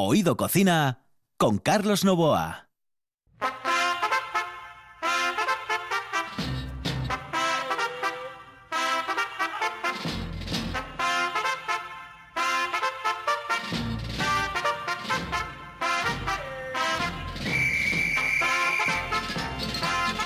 Oído 0.00 0.36
Cocina 0.36 1.02
con 1.36 1.58
Carlos 1.58 2.04
Novoa. 2.04 2.68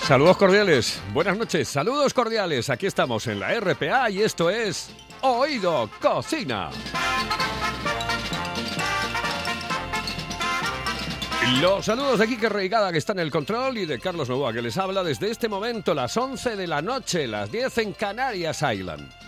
Saludos 0.02 0.36
cordiales, 0.36 1.02
buenas 1.14 1.39
noches, 1.39 1.66
saludos 1.70 2.12
cordiales. 2.12 2.68
Aquí 2.68 2.84
estamos 2.84 3.27
en 3.27 3.41
la 3.41 3.59
RPA 3.59 4.11
y 4.11 4.20
esto 4.20 4.50
es 4.50 4.91
Oído 5.23 5.89
Cocina. 5.98 6.68
Los 11.61 11.85
saludos 11.85 12.19
de 12.19 12.27
Kike 12.27 12.49
Reigada 12.49 12.91
que 12.91 12.99
está 12.99 13.13
en 13.13 13.21
el 13.21 13.31
control 13.31 13.79
y 13.79 13.87
de 13.87 13.99
Carlos 14.01 14.29
Novoa 14.29 14.53
que 14.53 14.63
les 14.63 14.77
habla 14.79 15.05
desde 15.05 15.31
este 15.31 15.49
momento, 15.49 15.95
las 15.95 16.17
11 16.17 16.57
de 16.57 16.67
la 16.67 16.83
noche, 16.83 17.27
las 17.27 17.53
10 17.53 17.79
en 17.79 17.93
Canarias 17.93 18.63
Island. 18.63 19.21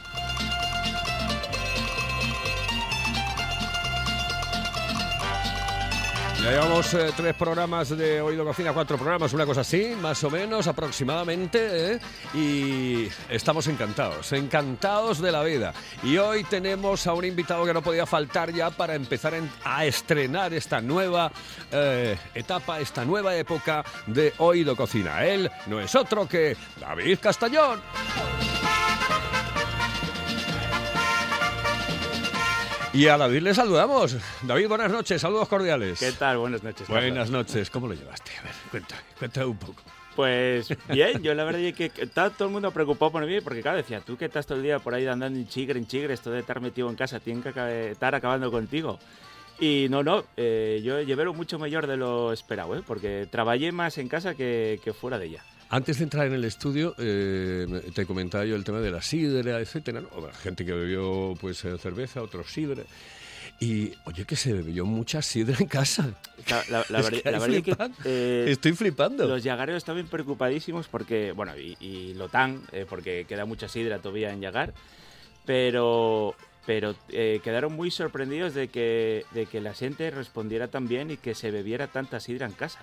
Ya 6.44 6.50
llevamos 6.50 6.92
eh, 6.92 7.10
tres 7.16 7.34
programas 7.36 7.88
de 7.88 8.20
Oído 8.20 8.44
Cocina, 8.44 8.74
cuatro 8.74 8.98
programas, 8.98 9.32
una 9.32 9.46
cosa 9.46 9.62
así, 9.62 9.94
más 9.98 10.22
o 10.24 10.30
menos, 10.30 10.66
aproximadamente, 10.66 11.94
¿eh? 11.94 12.00
y 12.34 13.08
estamos 13.30 13.66
encantados, 13.66 14.30
encantados 14.34 15.22
de 15.22 15.32
la 15.32 15.42
vida. 15.42 15.72
Y 16.02 16.18
hoy 16.18 16.44
tenemos 16.44 17.06
a 17.06 17.14
un 17.14 17.24
invitado 17.24 17.64
que 17.64 17.72
no 17.72 17.80
podía 17.80 18.04
faltar 18.04 18.52
ya 18.52 18.68
para 18.68 18.94
empezar 18.94 19.32
a 19.64 19.86
estrenar 19.86 20.52
esta 20.52 20.82
nueva 20.82 21.32
eh, 21.72 22.18
etapa, 22.34 22.78
esta 22.78 23.06
nueva 23.06 23.34
época 23.34 23.82
de 24.06 24.34
Oído 24.36 24.76
Cocina. 24.76 25.24
Él 25.24 25.50
no 25.66 25.80
es 25.80 25.94
otro 25.94 26.28
que 26.28 26.58
David 26.78 27.20
Castañón. 27.22 27.80
Y 32.94 33.08
a 33.08 33.18
David 33.18 33.42
le 33.42 33.54
saludamos. 33.54 34.16
David, 34.42 34.68
buenas 34.68 34.92
noches, 34.92 35.20
saludos 35.20 35.48
cordiales. 35.48 35.98
¿Qué 35.98 36.12
tal? 36.12 36.38
Buenas 36.38 36.62
noches. 36.62 36.86
Carlos. 36.86 37.02
Buenas 37.02 37.28
noches, 37.28 37.68
¿cómo 37.68 37.88
lo 37.88 37.94
llevaste? 37.94 38.30
A 38.38 38.42
ver, 38.42 38.52
cuéntame, 38.70 39.02
cuéntame 39.18 39.46
un 39.46 39.56
poco. 39.56 39.82
Pues 40.14 40.68
bien, 40.88 41.20
yo 41.20 41.34
la 41.34 41.42
verdad 41.42 41.60
es 41.60 41.74
que 41.74 41.90
está 41.96 42.30
todo 42.30 42.46
el 42.46 42.52
mundo 42.54 42.70
preocupado 42.70 43.10
por 43.10 43.26
mí, 43.26 43.40
porque 43.40 43.62
claro, 43.62 43.78
decía, 43.78 44.00
tú 44.00 44.16
que 44.16 44.26
estás 44.26 44.46
todo 44.46 44.58
el 44.58 44.62
día 44.62 44.78
por 44.78 44.94
ahí 44.94 45.08
andando 45.08 45.36
en 45.36 45.48
chigre, 45.48 45.76
en 45.76 45.88
chigre, 45.88 46.14
esto 46.14 46.30
de 46.30 46.38
estar 46.38 46.60
metido 46.60 46.88
en 46.88 46.94
casa, 46.94 47.18
tiene 47.18 47.42
que 47.42 47.90
estar 47.90 48.14
acabando 48.14 48.52
contigo. 48.52 49.00
Y 49.58 49.88
no, 49.90 50.04
no, 50.04 50.24
eh, 50.36 50.80
yo 50.84 51.00
llevé 51.00 51.28
mucho 51.30 51.58
mayor 51.58 51.88
de 51.88 51.96
lo 51.96 52.32
esperado, 52.32 52.76
¿eh? 52.76 52.82
porque 52.86 53.26
trabajé 53.28 53.72
más 53.72 53.98
en 53.98 54.06
casa 54.06 54.36
que, 54.36 54.78
que 54.84 54.92
fuera 54.92 55.18
de 55.18 55.26
ella. 55.26 55.44
Antes 55.74 55.98
de 55.98 56.04
entrar 56.04 56.26
en 56.28 56.34
el 56.34 56.44
estudio, 56.44 56.94
eh, 56.98 57.66
te 57.96 58.06
comentaba 58.06 58.44
yo 58.44 58.54
el 58.54 58.62
tema 58.62 58.78
de 58.78 58.92
la 58.92 59.02
sidra, 59.02 59.58
etcétera, 59.58 60.00
¿no? 60.02 60.08
Gente 60.40 60.64
que 60.64 60.72
bebió 60.72 61.34
pues 61.40 61.64
eh, 61.64 61.76
cerveza, 61.78 62.22
otros 62.22 62.48
sidra. 62.52 62.84
Y 63.58 63.92
oye, 64.04 64.24
que 64.24 64.36
se 64.36 64.52
bebió 64.52 64.84
mucha 64.86 65.20
sidra 65.20 65.56
en 65.58 65.66
casa. 65.66 66.14
La, 66.48 66.62
la- 66.68 66.86
la 66.90 66.98
Es 67.00 67.04
verdad 67.10 67.22
que 67.22 67.30
la 67.32 67.38
es 67.56 67.62
que 67.64 67.76
eh, 68.04 68.44
Estoy 68.52 68.72
flipando. 68.74 69.26
los 69.26 69.42
yagareros 69.42 69.78
estaban 69.78 70.06
preocupadísimos 70.06 70.86
porque, 70.86 71.32
bueno, 71.32 71.58
y, 71.58 71.76
y 71.80 72.14
lo 72.14 72.28
tan, 72.28 72.62
eh, 72.70 72.86
porque 72.88 73.24
queda 73.28 73.44
mucha 73.44 73.66
sidra 73.68 73.98
todavía 73.98 74.32
en 74.32 74.42
Yagar, 74.42 74.74
pero, 75.44 76.36
pero 76.66 76.94
eh, 77.08 77.40
quedaron 77.42 77.72
muy 77.72 77.90
sorprendidos 77.90 78.54
de 78.54 78.68
que, 78.68 79.24
de 79.32 79.46
que 79.46 79.60
la 79.60 79.74
gente 79.74 80.08
respondiera 80.12 80.68
tan 80.68 80.86
bien 80.86 81.10
y 81.10 81.16
que 81.16 81.34
se 81.34 81.50
bebiera 81.50 81.88
tanta 81.88 82.20
sidra 82.20 82.46
en 82.46 82.52
casa. 82.52 82.80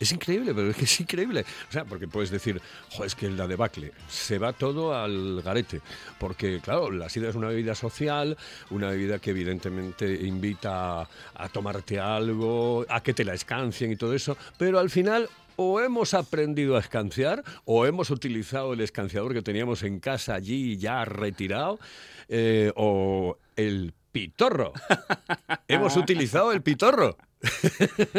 Es 0.00 0.12
increíble, 0.12 0.54
pero 0.54 0.70
es 0.70 0.76
que 0.76 0.84
es 0.84 1.00
increíble. 1.00 1.44
O 1.68 1.72
sea, 1.72 1.84
porque 1.84 2.06
puedes 2.06 2.30
decir, 2.30 2.60
jo, 2.90 3.04
es 3.04 3.14
que 3.14 3.28
la 3.30 3.48
debacle, 3.48 3.92
se 4.08 4.38
va 4.38 4.52
todo 4.52 4.94
al 4.94 5.42
garete. 5.42 5.80
Porque, 6.18 6.60
claro, 6.60 6.90
la 6.90 7.08
sidra 7.08 7.30
es 7.30 7.34
una 7.34 7.48
bebida 7.48 7.74
social, 7.74 8.36
una 8.70 8.90
bebida 8.90 9.18
que 9.18 9.30
evidentemente 9.30 10.12
invita 10.12 11.02
a, 11.02 11.08
a 11.34 11.48
tomarte 11.48 11.98
algo, 11.98 12.86
a 12.88 13.02
que 13.02 13.12
te 13.12 13.24
la 13.24 13.34
escancien 13.34 13.90
y 13.90 13.96
todo 13.96 14.14
eso. 14.14 14.36
Pero 14.56 14.78
al 14.78 14.90
final, 14.90 15.28
o 15.56 15.80
hemos 15.80 16.14
aprendido 16.14 16.76
a 16.76 16.80
escanciar, 16.80 17.42
o 17.64 17.84
hemos 17.84 18.10
utilizado 18.10 18.74
el 18.74 18.80
escanciador 18.80 19.34
que 19.34 19.42
teníamos 19.42 19.82
en 19.82 19.98
casa 19.98 20.34
allí 20.34 20.76
ya 20.76 21.04
retirado, 21.04 21.80
eh, 22.28 22.72
o 22.76 23.36
el 23.56 23.92
pitorro. 24.12 24.72
hemos 25.68 25.96
utilizado 25.96 26.52
el 26.52 26.62
pitorro. 26.62 27.16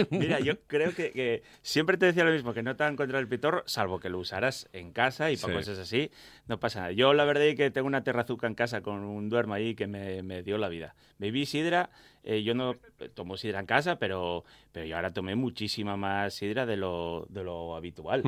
Mira, 0.09 0.39
yo 0.39 0.59
creo 0.67 0.93
que, 0.93 1.11
que 1.11 1.43
siempre 1.61 1.97
te 1.97 2.05
decía 2.05 2.23
lo 2.23 2.31
mismo, 2.31 2.53
que 2.53 2.63
no 2.63 2.75
te 2.75 2.83
van 2.83 2.95
contra 2.95 3.19
el 3.19 3.27
pitorro, 3.27 3.63
salvo 3.65 3.99
que 3.99 4.09
lo 4.09 4.19
usaras 4.19 4.69
en 4.73 4.91
casa 4.91 5.31
y 5.31 5.37
para 5.37 5.53
Sí. 5.53 5.59
cosas 5.59 5.79
así, 5.79 6.11
no 6.47 6.59
pasa 6.59 6.79
nada. 6.81 6.91
Yo 6.91 7.13
la 7.13 7.25
verdad 7.25 7.43
es 7.45 7.55
que 7.55 7.71
tengo 7.71 7.87
una 7.87 8.03
terrazuca 8.03 8.47
en 8.47 8.55
casa 8.55 8.81
con 8.81 9.03
un 9.03 9.29
duermo 9.29 9.53
ahí 9.53 9.75
que 9.75 9.87
me, 9.87 10.23
me 10.23 10.43
dio 10.43 10.57
la 10.57 10.69
vida. 10.69 10.95
Bebí 11.17 11.45
sidra, 11.45 11.89
eh, 12.23 12.43
yo 12.43 12.53
no 12.53 12.75
tomo 13.13 13.35
sidra 13.37 13.59
en 13.59 13.65
casa, 13.65 13.97
pero, 13.99 14.45
pero 14.71 14.85
yo 14.85 14.95
ahora 14.95 15.11
tomé 15.13 15.35
muchísima 15.35 15.97
más 15.97 16.33
sidra 16.33 16.65
de 16.65 16.77
lo, 16.77 17.25
de 17.29 17.43
lo 17.43 17.75
habitual. 17.75 18.23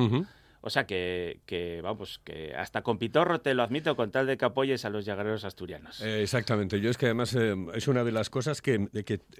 O 0.64 0.70
sea 0.70 0.86
que, 0.86 1.40
que, 1.44 1.80
vamos, 1.82 2.20
que 2.24 2.54
hasta 2.54 2.82
con 2.82 2.96
pitorro 2.96 3.40
te 3.40 3.52
lo 3.52 3.64
admito 3.64 3.96
con 3.96 4.12
tal 4.12 4.28
de 4.28 4.36
que 4.36 4.44
apoyes 4.44 4.84
a 4.84 4.90
los 4.90 5.04
llagueros 5.04 5.44
asturianos. 5.44 6.00
Eh, 6.00 6.22
exactamente, 6.22 6.80
yo 6.80 6.88
es 6.88 6.96
que 6.96 7.06
además 7.06 7.34
eh, 7.34 7.56
es 7.74 7.88
una 7.88 8.04
de 8.04 8.12
las 8.12 8.30
cosas 8.30 8.62
que, 8.62 8.88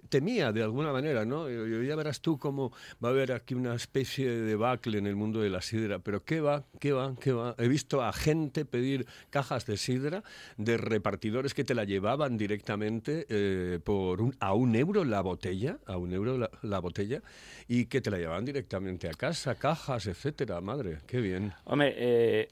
temía 0.08 0.50
de 0.50 0.64
alguna 0.64 0.92
manera, 0.92 1.24
¿no? 1.24 1.48
Ya 1.48 1.94
verás 1.94 2.20
tú 2.20 2.38
cómo 2.38 2.72
va 3.02 3.10
a 3.10 3.12
haber 3.12 3.30
aquí 3.30 3.54
una 3.54 3.76
especie 3.76 4.28
de 4.28 4.42
debacle 4.42 4.98
en 4.98 5.06
el 5.06 5.14
mundo 5.14 5.40
de 5.40 5.48
la 5.48 5.62
sidra, 5.62 6.00
pero 6.00 6.24
¿qué 6.24 6.40
va? 6.40 6.64
¿Qué 6.80 6.90
va? 6.92 7.14
¿Qué 7.20 7.32
va? 7.32 7.54
He 7.56 7.68
visto 7.68 8.02
a 8.02 8.12
gente 8.12 8.64
pedir 8.64 9.06
cajas 9.30 9.64
de 9.64 9.76
sidra 9.76 10.24
de 10.56 10.76
repartidores 10.76 11.54
que 11.54 11.62
te 11.62 11.76
la 11.76 11.84
llevaban 11.84 12.36
directamente 12.36 13.26
eh, 13.28 13.78
por 13.84 14.22
un, 14.22 14.34
a 14.40 14.54
un 14.54 14.74
euro 14.74 15.04
la 15.04 15.20
botella, 15.20 15.78
a 15.86 15.96
un 15.98 16.12
euro 16.12 16.36
la, 16.36 16.50
la 16.62 16.80
botella, 16.80 17.22
y 17.68 17.86
que 17.86 18.00
te 18.00 18.10
la 18.10 18.18
llevaban 18.18 18.44
directamente 18.44 19.08
a 19.08 19.12
casa, 19.12 19.54
cajas, 19.54 20.06
etcétera, 20.06 20.60
madre, 20.60 20.98
qué 21.12 21.20
bien. 21.20 21.52
Hombre, 21.64 21.92
eh, 21.94 22.48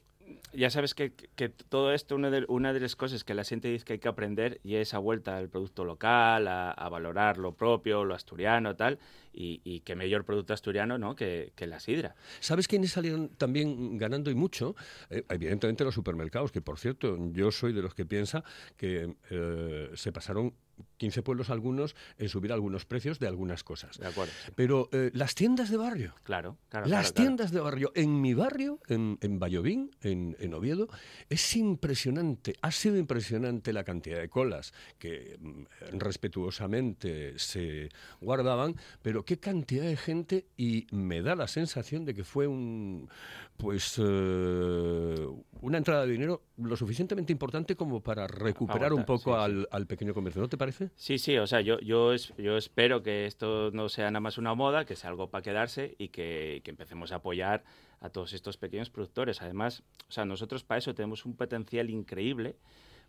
ya 0.53 0.69
sabes 0.69 0.93
que, 0.93 1.13
que 1.35 1.49
todo 1.49 1.93
esto, 1.93 2.13
una 2.15 2.29
de, 2.29 2.45
una 2.47 2.73
de 2.73 2.79
las 2.79 2.95
cosas 2.95 3.23
que 3.23 3.33
la 3.33 3.43
gente 3.43 3.69
dice 3.69 3.83
que 3.83 3.93
hay 3.93 3.99
que 3.99 4.07
aprender 4.07 4.59
y 4.63 4.75
es 4.75 4.93
a 4.93 4.99
vuelta 4.99 5.35
al 5.35 5.49
producto 5.49 5.83
local, 5.83 6.47
a, 6.47 6.69
a 6.69 6.87
valorar 6.89 7.39
lo 7.39 7.53
propio, 7.53 8.05
lo 8.05 8.13
asturiano, 8.13 8.75
tal, 8.75 8.99
y, 9.33 9.61
y 9.63 9.79
qué 9.79 9.95
mejor 9.95 10.25
producto 10.25 10.53
asturiano, 10.53 10.99
¿no? 10.99 11.15
Que, 11.15 11.53
que 11.55 11.65
la 11.65 11.79
sidra. 11.79 12.13
¿Sabes 12.39 12.67
quiénes 12.67 12.91
salieron 12.91 13.29
también 13.29 13.97
ganando 13.97 14.29
y 14.29 14.35
mucho? 14.35 14.75
Eh, 15.09 15.23
evidentemente 15.29 15.83
los 15.83 15.95
supermercados, 15.95 16.51
que 16.51 16.61
por 16.61 16.77
cierto, 16.77 17.17
yo 17.31 17.51
soy 17.51 17.73
de 17.73 17.81
los 17.81 17.95
que 17.95 18.05
piensa 18.05 18.43
que 18.77 19.15
eh, 19.31 19.89
se 19.95 20.11
pasaron 20.11 20.53
15 20.97 21.21
pueblos 21.23 21.49
algunos 21.49 21.95
en 22.17 22.29
subir 22.29 22.51
algunos 22.51 22.85
precios 22.85 23.19
de 23.19 23.27
algunas 23.27 23.63
cosas. 23.63 23.97
De 23.97 24.07
acuerdo. 24.07 24.31
Pero 24.55 24.89
eh, 24.91 25.11
las 25.13 25.35
tiendas 25.35 25.69
de 25.69 25.77
barrio, 25.77 26.15
Claro, 26.23 26.57
claro. 26.69 26.87
las 26.87 27.11
claro, 27.11 27.13
claro. 27.13 27.13
tiendas 27.13 27.51
de 27.51 27.59
barrio, 27.59 27.91
en 27.95 28.21
mi 28.21 28.33
barrio, 28.33 28.79
en, 28.87 29.17
en 29.21 29.39
Vallovín, 29.39 29.91
en, 30.01 30.35
en 30.39 30.53
Oviedo, 30.53 30.87
es 31.29 31.55
impresionante, 31.55 32.55
ha 32.61 32.71
sido 32.71 32.97
impresionante 32.97 33.73
la 33.73 33.83
cantidad 33.83 34.19
de 34.19 34.29
colas 34.29 34.73
que 34.97 35.37
mm, 35.39 35.97
respetuosamente 35.99 37.37
se 37.37 37.89
guardaban, 38.19 38.75
pero 39.01 39.23
qué 39.25 39.37
cantidad 39.39 39.83
de 39.83 39.97
gente 39.97 40.45
y 40.57 40.87
me 40.91 41.21
da 41.21 41.35
la 41.35 41.47
sensación 41.47 42.05
de 42.05 42.13
que 42.13 42.23
fue 42.23 42.47
un, 42.47 43.09
pues, 43.57 43.95
eh, 43.97 45.27
una 45.61 45.77
entrada 45.77 46.05
de 46.05 46.11
dinero 46.13 46.43
lo 46.57 46.75
suficientemente 46.75 47.31
importante 47.31 47.75
como 47.75 48.01
para 48.01 48.27
recuperar 48.27 48.93
un 48.93 49.05
poco 49.05 49.31
sí, 49.35 49.39
sí. 49.39 49.43
al, 49.43 49.67
al 49.71 49.87
pequeño 49.87 50.13
comercio, 50.13 50.41
¿no 50.41 50.49
te 50.49 50.57
parece? 50.57 50.70
Sí, 50.95 51.17
sí, 51.17 51.37
o 51.37 51.47
sea, 51.47 51.61
yo, 51.61 51.79
yo, 51.79 52.13
es- 52.13 52.33
yo 52.37 52.57
espero 52.57 53.03
que 53.03 53.25
esto 53.25 53.71
no 53.71 53.89
sea 53.89 54.05
nada 54.11 54.19
más 54.21 54.37
una 54.37 54.53
moda, 54.53 54.85
que 54.85 54.95
sea 54.95 55.09
algo 55.09 55.29
para 55.29 55.41
quedarse 55.41 55.95
y 55.97 56.09
que, 56.09 56.61
empecemos 56.65 57.11
a 57.11 57.15
apoyar 57.15 57.63
a 57.99 58.09
todos 58.09 58.33
estos 58.33 58.57
pequeños 58.57 58.89
productores. 58.89 59.41
Además, 59.41 59.83
o 60.07 60.11
sea, 60.11 60.25
nosotros 60.25 60.63
para 60.63 60.79
eso 60.79 60.95
tenemos 60.95 61.25
un 61.25 61.35
potencial 61.35 61.89
increíble 61.89 62.55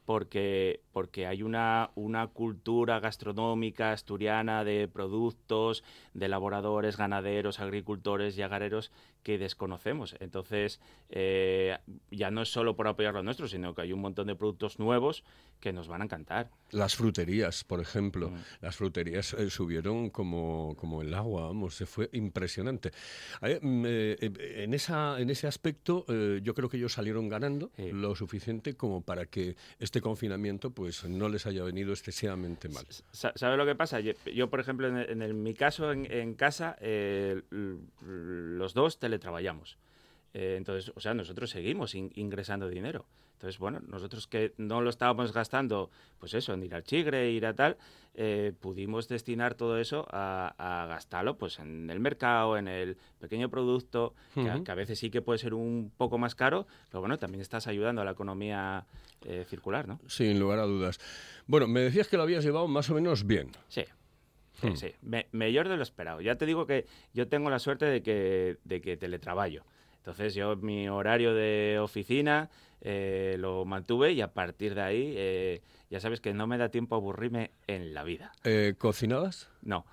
porque, 0.04 0.80
porque 0.92 1.26
hay 1.26 1.42
una, 1.44 1.90
una 1.94 2.26
cultura 2.26 2.98
gastronómica 2.98 3.92
asturiana 3.92 4.64
de 4.64 4.88
productos, 4.88 5.84
de 6.12 6.26
elaboradores, 6.26 6.96
ganaderos, 6.96 7.60
agricultores, 7.60 8.34
yagareros 8.34 8.90
que 9.22 9.38
desconocemos. 9.38 10.16
Entonces, 10.20 10.80
eh, 11.10 11.78
ya 12.10 12.30
no 12.30 12.42
es 12.42 12.48
solo 12.52 12.76
por 12.76 12.88
apoyar 12.88 13.14
lo 13.14 13.22
nuestro, 13.22 13.48
sino 13.48 13.74
que 13.74 13.82
hay 13.82 13.92
un 13.92 14.00
montón 14.00 14.26
de 14.26 14.34
productos 14.34 14.78
nuevos 14.78 15.24
que 15.60 15.72
nos 15.72 15.86
van 15.86 16.02
a 16.02 16.04
encantar. 16.04 16.50
Las 16.70 16.96
fruterías, 16.96 17.62
por 17.64 17.80
ejemplo. 17.80 18.30
Mm. 18.30 18.36
Las 18.62 18.76
fruterías 18.76 19.32
eh, 19.34 19.48
subieron 19.48 20.10
como, 20.10 20.74
como 20.76 21.02
el 21.02 21.14
agua, 21.14 21.42
vamos, 21.46 21.76
se 21.76 21.86
fue 21.86 22.10
impresionante. 22.12 22.90
Mm, 23.40 23.84
eh, 23.86 24.16
eh, 24.20 24.62
en, 24.64 24.74
esa, 24.74 25.20
en 25.20 25.30
ese 25.30 25.46
aspecto, 25.46 26.04
eh, 26.08 26.40
yo 26.42 26.54
creo 26.54 26.68
que 26.68 26.78
ellos 26.78 26.92
salieron 26.92 27.28
ganando 27.28 27.70
Sí. 27.76 27.90
lo 27.92 28.14
suficiente 28.16 28.74
como 28.74 29.02
para 29.02 29.26
que 29.26 29.56
este 29.78 30.00
confinamiento 30.00 30.70
pues 30.70 31.04
no 31.04 31.28
les 31.28 31.46
haya 31.46 31.62
venido 31.62 31.92
excesivamente 31.92 32.68
mal. 32.68 32.86
¿Sabes 33.12 33.56
lo 33.56 33.64
que 33.64 33.74
pasa? 33.74 34.00
Yo, 34.00 34.50
por 34.50 34.60
ejemplo, 34.60 34.88
en, 34.88 35.42
mi 35.42 35.54
caso, 35.54 35.92
en, 35.92 36.34
casa, 36.34 36.76
eh, 36.80 37.42
los 37.50 38.74
dos 38.74 38.98
teletrabajamos. 39.12 39.78
Eh, 40.34 40.54
entonces, 40.56 40.92
o 40.94 41.00
sea, 41.00 41.12
nosotros 41.14 41.50
seguimos 41.50 41.94
ingresando 41.94 42.68
dinero. 42.68 43.04
Entonces, 43.34 43.58
bueno, 43.58 43.80
nosotros 43.88 44.28
que 44.28 44.52
no 44.56 44.80
lo 44.80 44.88
estábamos 44.88 45.32
gastando, 45.32 45.90
pues 46.20 46.32
eso, 46.32 46.54
en 46.54 46.62
ir 46.62 46.74
al 46.76 46.84
chigre, 46.84 47.30
ir 47.32 47.44
a 47.44 47.54
tal, 47.54 47.76
eh, 48.14 48.52
pudimos 48.60 49.08
destinar 49.08 49.54
todo 49.54 49.78
eso 49.78 50.06
a, 50.10 50.86
gastarlo 50.88 51.36
pues 51.36 51.58
en 51.58 51.90
el 51.90 51.98
mercado, 51.98 52.56
en 52.56 52.68
el 52.68 52.96
pequeño 53.18 53.50
producto, 53.50 54.14
que, 54.32 54.70
a, 54.70 54.74
veces 54.76 55.00
sí 55.00 55.10
que 55.10 55.22
puede 55.22 55.40
ser 55.40 55.54
un 55.54 55.90
poco 55.96 56.18
más 56.18 56.36
caro, 56.36 56.68
pero 56.88 57.00
bueno, 57.00 57.18
también 57.18 57.40
estás 57.40 57.66
ayudando 57.66 58.00
a 58.00 58.04
la 58.04 58.12
economía 58.12 58.86
eh, 59.24 59.44
circular, 59.48 59.88
¿no? 59.88 59.98
Sin 60.06 60.38
lugar 60.38 60.60
a 60.60 60.66
dudas. 60.66 61.00
Bueno, 61.48 61.66
me 61.66 61.80
decías 61.80 62.06
que 62.06 62.16
lo 62.16 62.22
habías 62.22 62.44
llevado 62.44 62.68
más 62.68 62.88
o 62.90 62.94
menos 62.94 63.26
bien. 63.26 63.50
Sí. 63.66 63.84
Sí, 64.62 64.68
hmm. 64.68 64.76
sí. 64.76 64.94
mejor 65.32 65.68
de 65.68 65.76
lo 65.76 65.82
esperado. 65.82 66.20
Ya 66.20 66.36
te 66.36 66.46
digo 66.46 66.66
que 66.66 66.86
yo 67.12 67.28
tengo 67.28 67.50
la 67.50 67.58
suerte 67.58 67.84
de 67.86 68.02
que, 68.02 68.58
de 68.64 68.80
que 68.80 68.96
teletrabajo. 68.96 69.64
Entonces 69.96 70.34
yo 70.34 70.56
mi 70.56 70.88
horario 70.88 71.34
de 71.34 71.78
oficina 71.80 72.50
eh, 72.80 73.36
lo 73.38 73.64
mantuve 73.64 74.12
y 74.12 74.20
a 74.20 74.32
partir 74.32 74.74
de 74.74 74.82
ahí 74.82 75.14
eh, 75.16 75.62
ya 75.90 76.00
sabes 76.00 76.20
que 76.20 76.34
no 76.34 76.46
me 76.46 76.58
da 76.58 76.70
tiempo 76.70 76.94
a 76.94 76.98
aburrirme 76.98 77.52
en 77.66 77.94
la 77.94 78.02
vida. 78.02 78.32
Eh, 78.44 78.74
¿Cocinabas? 78.78 79.48
No. 79.62 79.84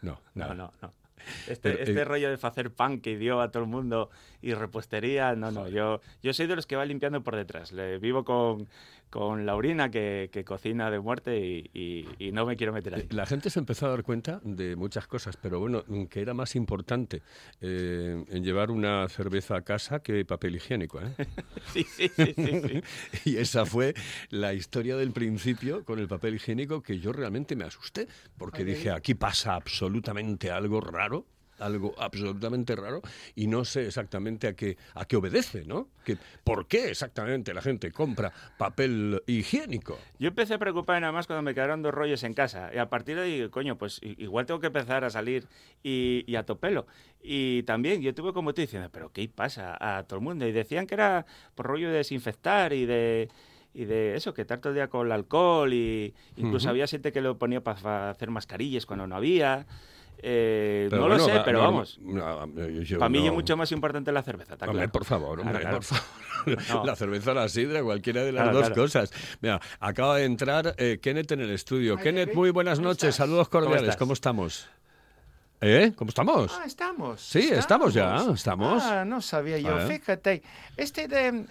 No, 0.00 0.20
no, 0.34 0.54
no, 0.54 0.72
no. 0.80 0.92
Este, 1.46 1.82
este 1.82 2.04
rollo 2.04 2.30
de 2.30 2.38
hacer 2.42 2.72
pan 2.72 3.00
que 3.00 3.16
dio 3.16 3.40
a 3.40 3.52
todo 3.52 3.62
el 3.62 3.68
mundo 3.68 4.10
y 4.40 4.54
repostería, 4.54 5.36
no, 5.36 5.52
no, 5.52 5.68
yo, 5.68 6.00
yo 6.20 6.34
soy 6.34 6.48
de 6.48 6.56
los 6.56 6.66
que 6.66 6.74
va 6.74 6.84
limpiando 6.84 7.22
por 7.22 7.36
detrás. 7.36 7.70
Le, 7.70 7.98
vivo 7.98 8.24
con, 8.24 8.66
con 9.12 9.44
Laurina 9.44 9.90
que, 9.90 10.30
que 10.32 10.42
cocina 10.42 10.90
de 10.90 10.98
muerte 10.98 11.38
y, 11.38 12.08
y, 12.18 12.32
no 12.32 12.46
me 12.46 12.56
quiero 12.56 12.72
meter 12.72 12.94
ahí. 12.94 13.08
La 13.10 13.26
gente 13.26 13.50
se 13.50 13.58
empezó 13.58 13.84
a 13.84 13.90
dar 13.90 14.02
cuenta 14.02 14.40
de 14.42 14.74
muchas 14.74 15.06
cosas, 15.06 15.36
pero 15.36 15.60
bueno, 15.60 15.84
que 16.08 16.22
era 16.22 16.32
más 16.32 16.56
importante 16.56 17.20
eh, 17.60 18.24
en 18.26 18.42
llevar 18.42 18.70
una 18.70 19.06
cerveza 19.10 19.56
a 19.56 19.60
casa 19.60 20.00
que 20.02 20.24
papel 20.24 20.56
higiénico. 20.56 20.98
¿eh? 21.02 21.14
sí, 21.74 21.84
sí, 21.84 22.08
sí, 22.08 22.34
sí, 22.34 22.82
y 23.30 23.36
esa 23.36 23.66
fue 23.66 23.92
la 24.30 24.54
historia 24.54 24.96
del 24.96 25.12
principio 25.12 25.84
con 25.84 25.98
el 25.98 26.08
papel 26.08 26.36
higiénico 26.36 26.82
que 26.82 26.98
yo 26.98 27.12
realmente 27.12 27.54
me 27.54 27.64
asusté, 27.64 28.08
porque 28.38 28.64
dije, 28.64 28.90
aquí 28.90 29.12
pasa 29.12 29.56
absolutamente 29.56 30.50
algo 30.50 30.80
raro 30.80 31.26
algo 31.64 31.94
absolutamente 31.98 32.76
raro 32.76 33.02
y 33.34 33.46
no 33.46 33.64
sé 33.64 33.86
exactamente 33.86 34.48
a 34.48 34.54
qué, 34.54 34.76
a 34.94 35.04
qué 35.04 35.16
obedece, 35.16 35.64
¿no? 35.64 35.88
Que, 36.04 36.18
¿Por 36.44 36.66
qué 36.66 36.90
exactamente 36.90 37.54
la 37.54 37.62
gente 37.62 37.92
compra 37.92 38.32
papel 38.58 39.22
higiénico? 39.26 39.98
Yo 40.18 40.28
empecé 40.28 40.54
a 40.54 40.58
preocuparme 40.58 41.00
nada 41.00 41.12
más 41.12 41.26
cuando 41.26 41.42
me 41.42 41.54
quedaron 41.54 41.82
dos 41.82 41.94
rollos 41.94 42.22
en 42.24 42.34
casa 42.34 42.70
y 42.74 42.78
a 42.78 42.88
partir 42.88 43.16
de 43.16 43.22
ahí, 43.22 43.48
coño, 43.48 43.78
pues 43.78 44.00
igual 44.02 44.46
tengo 44.46 44.60
que 44.60 44.68
empezar 44.68 45.04
a 45.04 45.10
salir 45.10 45.46
y, 45.82 46.34
a 46.36 46.44
topelo. 46.44 46.86
Y 47.22 47.62
también 47.64 48.02
yo 48.02 48.14
tuve 48.14 48.32
como 48.32 48.52
tú 48.52 48.60
diciendo, 48.60 48.88
pero 48.90 49.12
¿qué 49.12 49.28
pasa 49.28 49.76
a 49.80 50.04
todo 50.04 50.18
el 50.18 50.24
mundo? 50.24 50.46
Y 50.46 50.52
decían 50.52 50.86
que 50.86 50.94
era 50.94 51.26
por 51.54 51.66
rollo 51.66 51.90
de 51.90 51.98
desinfectar 51.98 52.72
y 52.72 52.86
de 52.86 53.28
y 53.74 53.86
de 53.86 54.14
eso, 54.16 54.34
que 54.34 54.42
estar 54.42 54.60
todo 54.60 54.70
el 54.70 54.74
día 54.74 54.88
con 54.88 55.06
el 55.06 55.12
alcohol 55.12 55.72
y 55.72 56.14
incluso 56.36 56.68
había 56.68 56.86
gente 56.86 57.10
que 57.12 57.22
lo 57.22 57.38
ponía 57.38 57.62
para 57.62 58.10
hacer 58.10 58.30
mascarillas 58.30 58.86
cuando 58.86 59.06
no 59.06 59.16
había. 59.16 59.66
Eh, 60.24 60.88
no 60.90 61.08
lo 61.08 61.18
sé, 61.18 61.42
pero 61.44 61.60
vamos. 61.60 61.98
para 62.98 63.08
mí 63.08 63.26
es 63.26 63.32
mucho 63.32 63.56
más 63.56 63.72
importante 63.72 64.12
la 64.12 64.22
cerveza. 64.22 64.56
hombre, 64.66 64.88
por 64.88 65.04
favor, 65.04 65.40
hombre, 65.40 65.66
por 65.66 65.82
favor. 65.82 66.04
La 66.84 66.96
cerveza 66.96 67.30
o 67.30 67.34
la 67.34 67.48
sidra, 67.48 67.84
cualquiera 67.84 68.24
de 68.24 68.32
las 68.32 68.52
dos 68.52 68.70
cosas. 68.70 69.12
Mira, 69.40 69.60
acaba 69.78 70.16
de 70.16 70.24
entrar 70.24 70.74
eh, 70.76 70.98
Kenneth 71.00 71.30
en 71.30 71.40
el 71.40 71.50
estudio. 71.50 71.96
Kenneth, 71.96 72.34
muy 72.34 72.50
buenas 72.50 72.80
noches, 72.80 73.14
saludos 73.14 73.48
cordiales, 73.48 73.96
¿Cómo 73.96 74.12
estamos? 74.12 74.68
¿Eh? 75.64 75.92
¿Cómo 75.94 76.08
estamos? 76.08 76.52
Ah, 76.60 76.64
estamos. 76.66 77.20
Sí, 77.20 77.50
estamos, 77.52 77.94
ya, 77.94 78.16
estamos. 78.34 78.82
Ah, 78.82 79.04
no 79.04 79.22
sabía 79.22 79.58
yo. 79.58 79.78
Fíjate, 79.86 80.42
este 80.76 81.06
de, 81.06 81.28
em, 81.28 81.46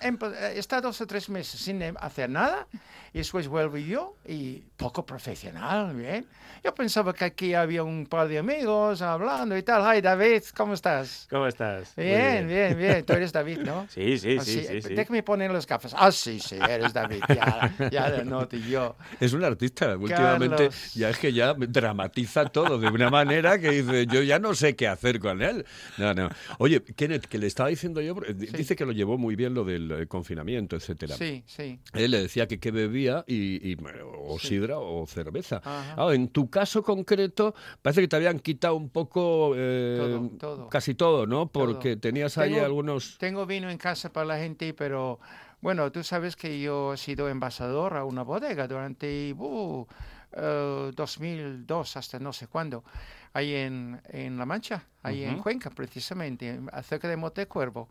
está 0.53 0.81
dos 0.81 0.99
o 0.99 1.07
tres 1.07 1.29
meses 1.29 1.61
sin 1.61 1.81
hacer 1.97 2.29
nada 2.29 2.67
y 3.13 3.19
después 3.19 3.47
vuelvo 3.47 3.77
yo 3.77 4.17
y 4.27 4.63
poco 4.75 5.05
profesional, 5.05 5.95
bien. 5.95 6.25
Yo 6.63 6.75
pensaba 6.75 7.11
que 7.13 7.25
aquí 7.25 7.53
había 7.55 7.83
un 7.83 8.05
par 8.05 8.27
de 8.27 8.37
amigos 8.37 9.01
hablando 9.01 9.57
y 9.57 9.63
tal. 9.63 9.83
Ay, 9.83 9.99
David, 9.99 10.43
¿cómo 10.55 10.75
estás? 10.75 11.25
¿Cómo 11.29 11.47
estás? 11.47 11.95
Bien, 11.95 12.47
bien, 12.47 12.77
bien, 12.77 13.03
Tú 13.03 13.13
eres 13.13 13.31
David, 13.33 13.59
¿no? 13.59 13.87
Sí, 13.89 14.19
sí, 14.19 14.37
ah, 14.39 14.43
sí, 14.43 14.81
sí, 14.81 14.93
Déjame 14.93 15.23
poner 15.23 15.49
las 15.51 15.65
gafas. 15.65 15.95
Ah, 15.97 16.11
sí, 16.11 16.39
sí, 16.39 16.57
eres 16.57 16.93
David. 16.93 17.23
Ya, 17.29 17.89
ya 17.89 18.09
lo 18.09 18.23
noto 18.25 18.57
yo. 18.57 18.95
Es 19.19 19.33
un 19.33 19.43
artista. 19.43 19.97
Últimamente 19.97 20.69
ya 20.93 21.09
es 21.09 21.17
que 21.17 21.33
ya 21.33 21.55
dramatiza 21.55 22.45
todo 22.45 22.77
de 22.77 22.87
una 22.89 23.09
manera 23.09 23.57
que 23.57 23.71
dice, 23.71 24.00
yo 24.03 24.21
ya 24.23 24.39
no 24.39 24.53
sé 24.53 24.75
qué 24.75 24.87
hacer 24.87 25.19
con 25.19 25.41
él. 25.41 25.65
No, 25.97 26.13
no. 26.13 26.29
Oye, 26.57 26.81
Kenneth, 26.81 27.25
que 27.25 27.37
le 27.37 27.47
estaba 27.47 27.69
diciendo 27.69 28.01
yo, 28.01 28.15
dice 28.35 28.75
que 28.75 28.85
lo 28.85 28.91
llevó 28.91 29.17
muy 29.17 29.35
bien 29.35 29.53
lo 29.53 29.63
del 29.63 29.91
eh, 29.91 30.07
confinamiento, 30.07 30.75
etcétera. 30.75 31.15
Sí, 31.15 31.43
sí. 31.45 31.79
Él 31.93 32.11
le 32.11 32.21
decía 32.21 32.47
que 32.47 32.59
qué 32.59 32.71
bebía 32.71 33.23
y, 33.27 33.75
o 34.13 34.39
sidra 34.39 34.79
o 34.79 35.05
cerveza. 35.07 35.61
en 36.11 36.29
tu 36.29 36.49
caso 36.49 36.83
concreto, 36.83 37.55
parece 37.81 38.01
que 38.01 38.07
te 38.07 38.15
habían 38.15 38.39
quitado 38.39 38.75
un 38.75 38.89
poco 38.89 39.53
eh, 39.55 40.29
casi 40.69 40.95
todo, 40.95 41.25
¿no? 41.25 41.47
Porque 41.47 41.95
tenías 41.95 42.37
ahí 42.37 42.57
algunos... 42.57 43.17
Tengo 43.17 43.45
vino 43.45 43.69
en 43.69 43.77
casa 43.77 44.11
para 44.11 44.25
la 44.25 44.37
gente, 44.37 44.73
pero 44.73 45.19
bueno, 45.61 45.91
tú 45.91 46.03
sabes 46.03 46.35
que 46.35 46.59
yo 46.59 46.93
he 46.93 46.97
sido 46.97 47.29
embajador 47.29 47.95
a 47.95 48.03
una 48.03 48.23
bodega 48.23 48.67
durante 48.67 49.33
uh, 49.37 49.85
2002 50.95 51.97
hasta 51.97 52.19
no 52.19 52.33
sé 52.33 52.47
cuándo, 52.47 52.83
ahí 53.33 53.55
en, 53.55 54.01
en 54.09 54.37
La 54.37 54.45
Mancha, 54.45 54.85
ahí 55.03 55.23
en 55.23 55.39
Cuenca 55.39 55.69
precisamente, 55.69 56.59
acerca 56.71 57.07
de 57.07 57.17
Montecuervo. 57.17 57.89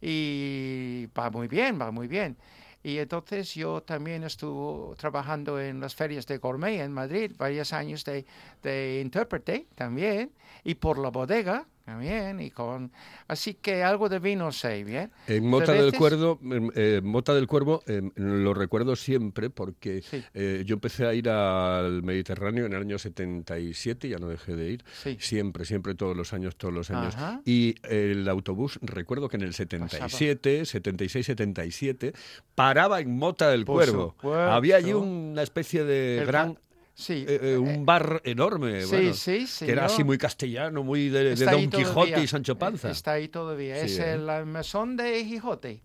Y 0.00 1.08
va 1.18 1.30
muy 1.30 1.48
bien, 1.48 1.80
va 1.80 1.90
muy 1.90 2.06
bien. 2.06 2.36
Y 2.82 2.98
entonces 2.98 3.54
yo 3.54 3.82
también 3.82 4.22
estuve 4.22 4.94
trabajando 4.96 5.60
en 5.60 5.80
las 5.80 5.94
ferias 5.94 6.26
de 6.26 6.38
gourmet 6.38 6.80
en 6.80 6.92
Madrid, 6.92 7.32
varios 7.36 7.72
años 7.72 8.04
de, 8.04 8.24
de 8.62 9.00
intérprete 9.04 9.66
también, 9.74 10.30
y 10.62 10.76
por 10.76 10.98
la 10.98 11.10
bodega 11.10 11.66
también, 11.88 12.38
y 12.40 12.50
con... 12.50 12.92
Así 13.28 13.54
que 13.54 13.82
algo 13.82 14.10
de 14.10 14.18
vino 14.18 14.52
sé, 14.52 14.84
¿bien? 14.84 15.10
En 15.26 15.46
Mota, 15.46 15.72
del, 15.72 15.94
Cuervo, 15.94 16.38
em, 16.42 16.70
eh, 16.74 17.00
Mota 17.02 17.32
del 17.34 17.46
Cuervo 17.46 17.82
em, 17.86 18.10
lo 18.16 18.52
recuerdo 18.52 18.94
siempre 18.94 19.48
porque 19.48 20.02
eh, 20.34 20.64
yo 20.66 20.74
empecé 20.74 21.06
a 21.06 21.14
ir 21.14 21.30
al 21.30 22.02
Mediterráneo 22.02 22.66
en 22.66 22.74
el 22.74 22.82
año 22.82 22.98
77, 22.98 24.06
ya 24.06 24.18
no 24.18 24.28
dejé 24.28 24.54
de 24.54 24.70
ir, 24.70 24.84
siempre, 25.18 25.64
siempre, 25.64 25.94
todos 25.94 26.14
los 26.14 26.34
años, 26.34 26.56
todos 26.56 26.74
los 26.74 26.90
años. 26.90 27.16
Y 27.46 27.76
el 27.84 28.28
autobús, 28.28 28.78
recuerdo 28.82 29.30
que 29.30 29.38
en 29.38 29.44
el 29.44 29.54
77, 29.54 30.66
76, 30.66 31.24
77, 31.24 32.12
paraba 32.54 33.00
en 33.00 33.16
Mota 33.16 33.48
del 33.50 33.64
Cuervo. 33.64 34.14
Había 34.22 34.76
allí 34.76 34.92
una 34.92 35.42
especie 35.42 35.84
de 35.84 36.22
gran 36.26 36.58
Sí. 36.98 37.24
Eh, 37.28 37.38
eh, 37.40 37.56
un 37.56 37.86
bar 37.86 38.20
enorme, 38.24 38.84
bueno, 38.86 39.12
que 39.24 39.70
era 39.70 39.84
así 39.84 40.02
muy 40.02 40.18
castellano, 40.18 40.82
muy 40.82 41.08
de, 41.08 41.36
Don 41.36 41.70
Quijote 41.70 42.20
y 42.20 42.26
Sancho 42.26 42.58
Panza. 42.58 42.90
Está 42.90 43.12
ahí 43.12 43.28
todavía, 43.28 43.76
es 43.76 44.00
el 44.00 44.26
mesón 44.46 44.96
de 44.96 45.24
Quijote. 45.24 45.80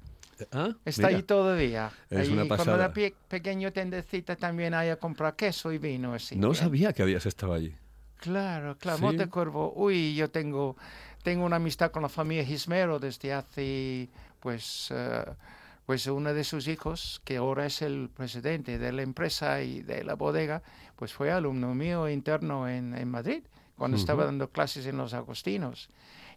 ¿Ah? 0.51 0.71
Está 0.83 1.07
ahí 1.07 1.21
todavía. 1.21 1.91
Es 2.09 2.29
una 2.29 2.45
pasada. 2.45 2.77
Cuando 2.77 3.01
era 3.03 3.13
pequeño 3.27 3.71
tendecita 3.71 4.35
también 4.35 4.73
hay 4.73 4.89
a 4.89 4.95
comprar 4.95 5.35
queso 5.35 5.71
y 5.71 5.77
vino. 5.77 6.15
Así, 6.15 6.35
no 6.35 6.55
sabía 6.55 6.93
que 6.93 7.03
habías 7.03 7.27
estado 7.27 7.53
allí. 7.53 7.75
Claro, 8.17 8.75
claro. 8.79 8.97
Monte 8.97 9.27
Cuervo. 9.27 9.71
Uy, 9.75 10.15
yo 10.15 10.31
tengo, 10.31 10.75
tengo 11.21 11.45
una 11.45 11.57
amistad 11.57 11.91
con 11.91 12.01
la 12.01 12.09
familia 12.09 12.43
Gismero 12.43 12.97
desde 12.97 13.33
hace, 13.33 14.09
pues... 14.39 14.89
Uh, 14.89 15.31
pues 15.85 16.07
uno 16.07 16.33
de 16.33 16.43
sus 16.43 16.67
hijos, 16.67 17.21
que 17.25 17.37
ahora 17.37 17.65
es 17.65 17.81
el 17.81 18.09
presidente 18.09 18.77
de 18.77 18.91
la 18.91 19.01
empresa 19.01 19.61
y 19.61 19.81
de 19.81 20.03
la 20.03 20.15
bodega, 20.15 20.63
pues 21.03 21.11
fue 21.11 21.33
alumno 21.33 21.75
mío 21.75 22.07
interno 22.07 22.69
en, 22.69 22.97
en 22.97 23.11
Madrid, 23.11 23.43
cuando 23.75 23.97
estaba 23.97 24.23
dando 24.23 24.49
clases 24.49 24.85
en 24.85 24.95
los 24.95 25.13
Agostinos. 25.13 25.89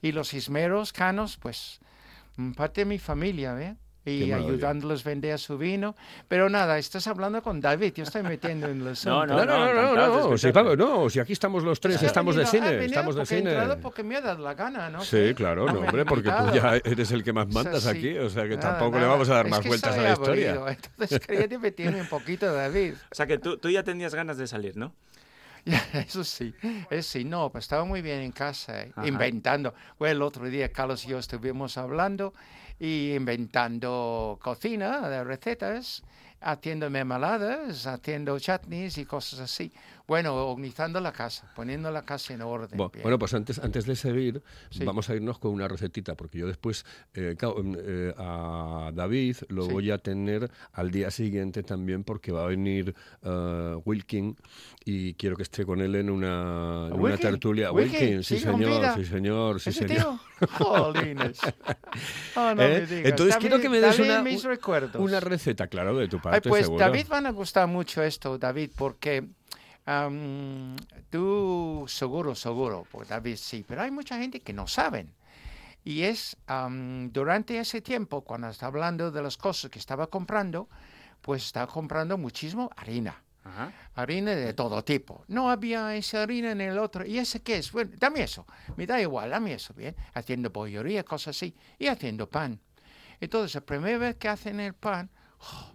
Y 0.03 0.11
los 0.11 0.35
Ismeros, 0.35 0.93
Canos, 0.93 1.37
pues 1.41 1.79
parte 2.57 2.81
de 2.81 2.87
mi 2.87 2.99
familia, 2.99 3.57
¿eh? 3.63 3.77
Y 4.07 4.33
ayudándolos 4.33 5.05
a 5.05 5.09
vender 5.09 5.39
su 5.39 5.59
vino. 5.59 5.97
Pero 6.29 6.49
nada, 6.49 6.79
estás 6.79 7.07
hablando 7.09 7.43
con 7.43 7.61
David, 7.61 7.93
yo 7.95 8.05
estoy 8.05 8.23
metiendo 8.23 8.69
en 8.69 8.85
los... 8.85 9.05
No, 9.17 9.27
no, 9.27 9.45
no, 9.45 9.45
no, 9.45 9.75
no, 9.75 9.95
no, 9.95 10.31
no, 10.31 10.39
si, 10.39 10.53
no, 10.53 11.11
si 11.11 11.21
aquí 11.21 11.33
estamos 11.33 11.63
los 11.63 11.81
tres, 11.81 12.03
estamos 12.03 12.37
de 12.37 12.47
cine, 12.47 12.85
estamos 12.85 13.17
de 13.17 13.27
cine. 13.27 13.53
He 13.53 13.77
porque 13.77 14.03
me 14.03 14.17
ha 14.17 14.21
dado 14.21 14.43
la 14.43 14.55
gana, 14.55 14.91
¿no? 14.91 15.03
Sí, 15.03 15.33
claro, 15.35 15.67
no, 15.67 15.81
hombre, 15.81 16.05
porque 16.05 16.31
tú 16.31 16.55
ya 16.55 16.77
eres 16.77 17.11
el 17.13 17.23
que 17.23 17.33
más 17.33 17.49
mandas 17.49 17.87
aquí, 17.87 18.17
o 18.19 18.31
sea 18.31 18.49
que 18.49 18.57
tampoco 18.57 18.99
le 18.99 19.07
vamos 19.07 19.29
a 19.29 19.35
dar 19.35 19.49
más 19.49 19.65
vueltas 19.65 19.97
a 19.97 20.01
la 20.01 20.13
historia. 20.13 20.55
Entonces 20.69 21.21
quería 21.21 21.59
meterme 21.59 22.01
un 22.01 22.09
poquito, 22.09 22.53
David. 22.53 22.95
O 23.11 23.15
sea 23.15 23.27
que 23.27 23.39
tú, 23.39 23.59
tú 23.59 23.71
ya 23.71 23.83
tenías 23.83 24.15
ganas 24.15 24.39
de 24.39 24.47
salir, 24.47 24.77
¿no? 24.77 24.95
Eso 25.93 26.23
sí, 26.23 26.55
eso 26.91 27.11
sí, 27.11 27.25
no, 27.25 27.51
pues 27.51 27.65
estaba 27.65 27.85
muy 27.85 28.01
bien 28.01 28.21
en 28.21 28.31
casa, 28.31 28.83
eh, 28.83 28.93
inventando. 29.05 29.75
Bueno, 29.99 30.13
el 30.13 30.23
otro 30.23 30.47
día 30.47 30.71
Carlos 30.71 31.05
y 31.05 31.09
yo 31.09 31.19
estuvimos 31.19 31.77
hablando 31.77 32.35
y 32.79 33.15
inventando 33.15 34.39
cocina, 34.43 35.23
recetas, 35.25 36.03
haciendo 36.41 36.91
mermeladas, 36.91 37.87
haciendo 37.87 38.39
chutneys 38.39 38.99
y 38.99 39.05
cosas 39.05 39.41
así. 39.41 39.73
Bueno, 40.07 40.35
organizando 40.37 41.01
la 41.01 41.13
casa, 41.13 41.51
poniendo 41.57 41.91
la 41.91 42.03
casa 42.03 42.33
en 42.33 42.43
orden. 42.43 42.79
Bueno, 43.03 43.19
pues 43.19 43.35
antes, 43.35 43.59
antes 43.59 43.87
de 43.87 43.97
seguir, 43.97 44.41
vamos 44.85 45.11
a 45.11 45.17
irnos 45.17 45.41
con 45.41 45.53
una 45.53 45.67
recetita, 45.67 46.15
porque 46.15 46.39
yo 46.39 46.47
después 46.47 46.87
eh, 47.15 47.35
mm, 47.41 47.75
eh, 47.77 48.15
a 48.17 48.93
David 48.95 49.37
lo 49.49 49.67
voy 49.67 49.91
a 49.91 49.99
tener 49.99 50.49
al 50.73 50.93
día 50.93 51.11
siguiente 51.11 51.65
también, 51.65 52.05
porque 52.05 52.31
va 52.31 52.45
a 52.45 52.47
venir 52.47 52.95
uh, 53.23 53.83
Wilkin 53.85 54.37
y 54.85 55.15
quiero 55.15 55.37
que 55.37 55.43
esté 55.43 55.67
con 55.67 55.81
él 55.81 55.97
en 55.97 56.09
una, 56.09 56.87
una 56.93 57.17
tertulia. 57.17 57.73
Wilkin, 57.73 58.23
sí, 58.23 58.39
señor, 58.39 58.95
sí, 58.95 59.05
señor, 59.05 59.61
sí, 59.61 59.73
señor. 59.73 60.21
Oh, 60.61 60.93
no 60.93 62.63
¿Eh? 62.63 62.87
me 62.91 63.09
Entonces 63.09 63.39
quiero 63.39 63.59
que 63.59 63.71
me 63.71 63.81
des 63.81 63.99
una, 63.99 64.23
una 64.99 65.21
receta, 65.21 65.67
claro, 65.67 65.97
de 65.97 66.09
tu 66.09 66.21
parte. 66.21 66.47
pues 66.49 66.71
David 66.77 67.07
van 67.09 67.27
a 67.27 67.31
gustar 67.31 67.67
mucho 67.67 68.03
esto, 68.03 68.37
David, 68.37 68.71
porque 68.77 69.25
tú 71.11 71.85
seguro, 71.87 72.35
seguro, 72.35 72.87
porque 72.91 73.09
David 73.11 73.37
sí, 73.37 73.65
pero 73.67 73.83
hay 73.83 73.91
mucha 73.91 74.19
gente 74.19 74.41
que 74.41 74.53
no 74.53 74.67
saben. 74.67 75.15
Y 75.85 76.03
es 76.03 76.37
durante 77.13 77.59
ese 77.59 77.81
tiempo, 77.81 78.23
cuando 78.23 78.49
está 78.49 78.67
hablando 78.67 79.13
de 79.13 79.23
las 79.23 79.37
cosas 79.37 79.71
que 79.71 79.79
estaba 79.79 80.09
comprando, 80.09 80.69
pues 81.21 81.45
estaba 81.45 81.67
comprando 81.73 82.19
muchísimo 82.19 82.71
harina. 82.77 83.23
Harina 83.95 84.35
de 84.35 84.53
todo 84.55 84.83
tipo. 84.83 85.25
No 85.29 85.49
había 85.49 85.95
esa 85.95 86.25
harina 86.25 86.51
en 86.51 86.61
el 86.61 86.79
otro. 86.81 87.07
¿Y 87.07 87.19
ese 87.19 87.41
qué 87.41 87.59
es? 87.59 87.71
Bueno, 87.71 87.93
dame 87.97 88.23
eso. 88.25 88.45
Me 88.77 88.87
da 88.87 89.01
igual, 89.01 89.31
dame 89.31 89.55
eso, 89.55 89.73
¿bien? 89.75 89.95
Haciendo 90.15 90.51
bollería, 90.51 91.05
cosas 91.05 91.37
así. 91.37 91.55
Y 91.79 91.87
haciendo 91.87 92.29
pan. 92.29 92.59
Entonces, 93.21 93.55
la 93.55 93.61
primera 93.61 93.99
vez 93.99 94.17
que 94.17 94.29
hacen 94.29 94.59
el 94.59 94.75
pan, 94.75 95.09
¡oh! 95.39 95.73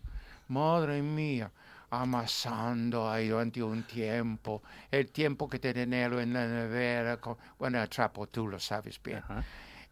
madre 0.50 1.02
mía, 1.02 1.50
amasando 1.92 3.12
ahí 3.12 3.28
durante 3.28 3.62
un 3.62 3.84
tiempo, 3.84 4.64
el 4.90 5.12
tiempo 5.12 5.48
que 5.50 5.60
tenerlo 5.60 6.22
en 6.22 6.34
la 6.34 6.48
nevera, 6.48 7.18
con, 7.18 7.38
bueno, 7.60 7.82
el 7.82 7.90
trapo 7.90 8.28
tú 8.28 8.48
lo 8.48 8.60
sabes 8.60 9.00
bien. 9.04 9.22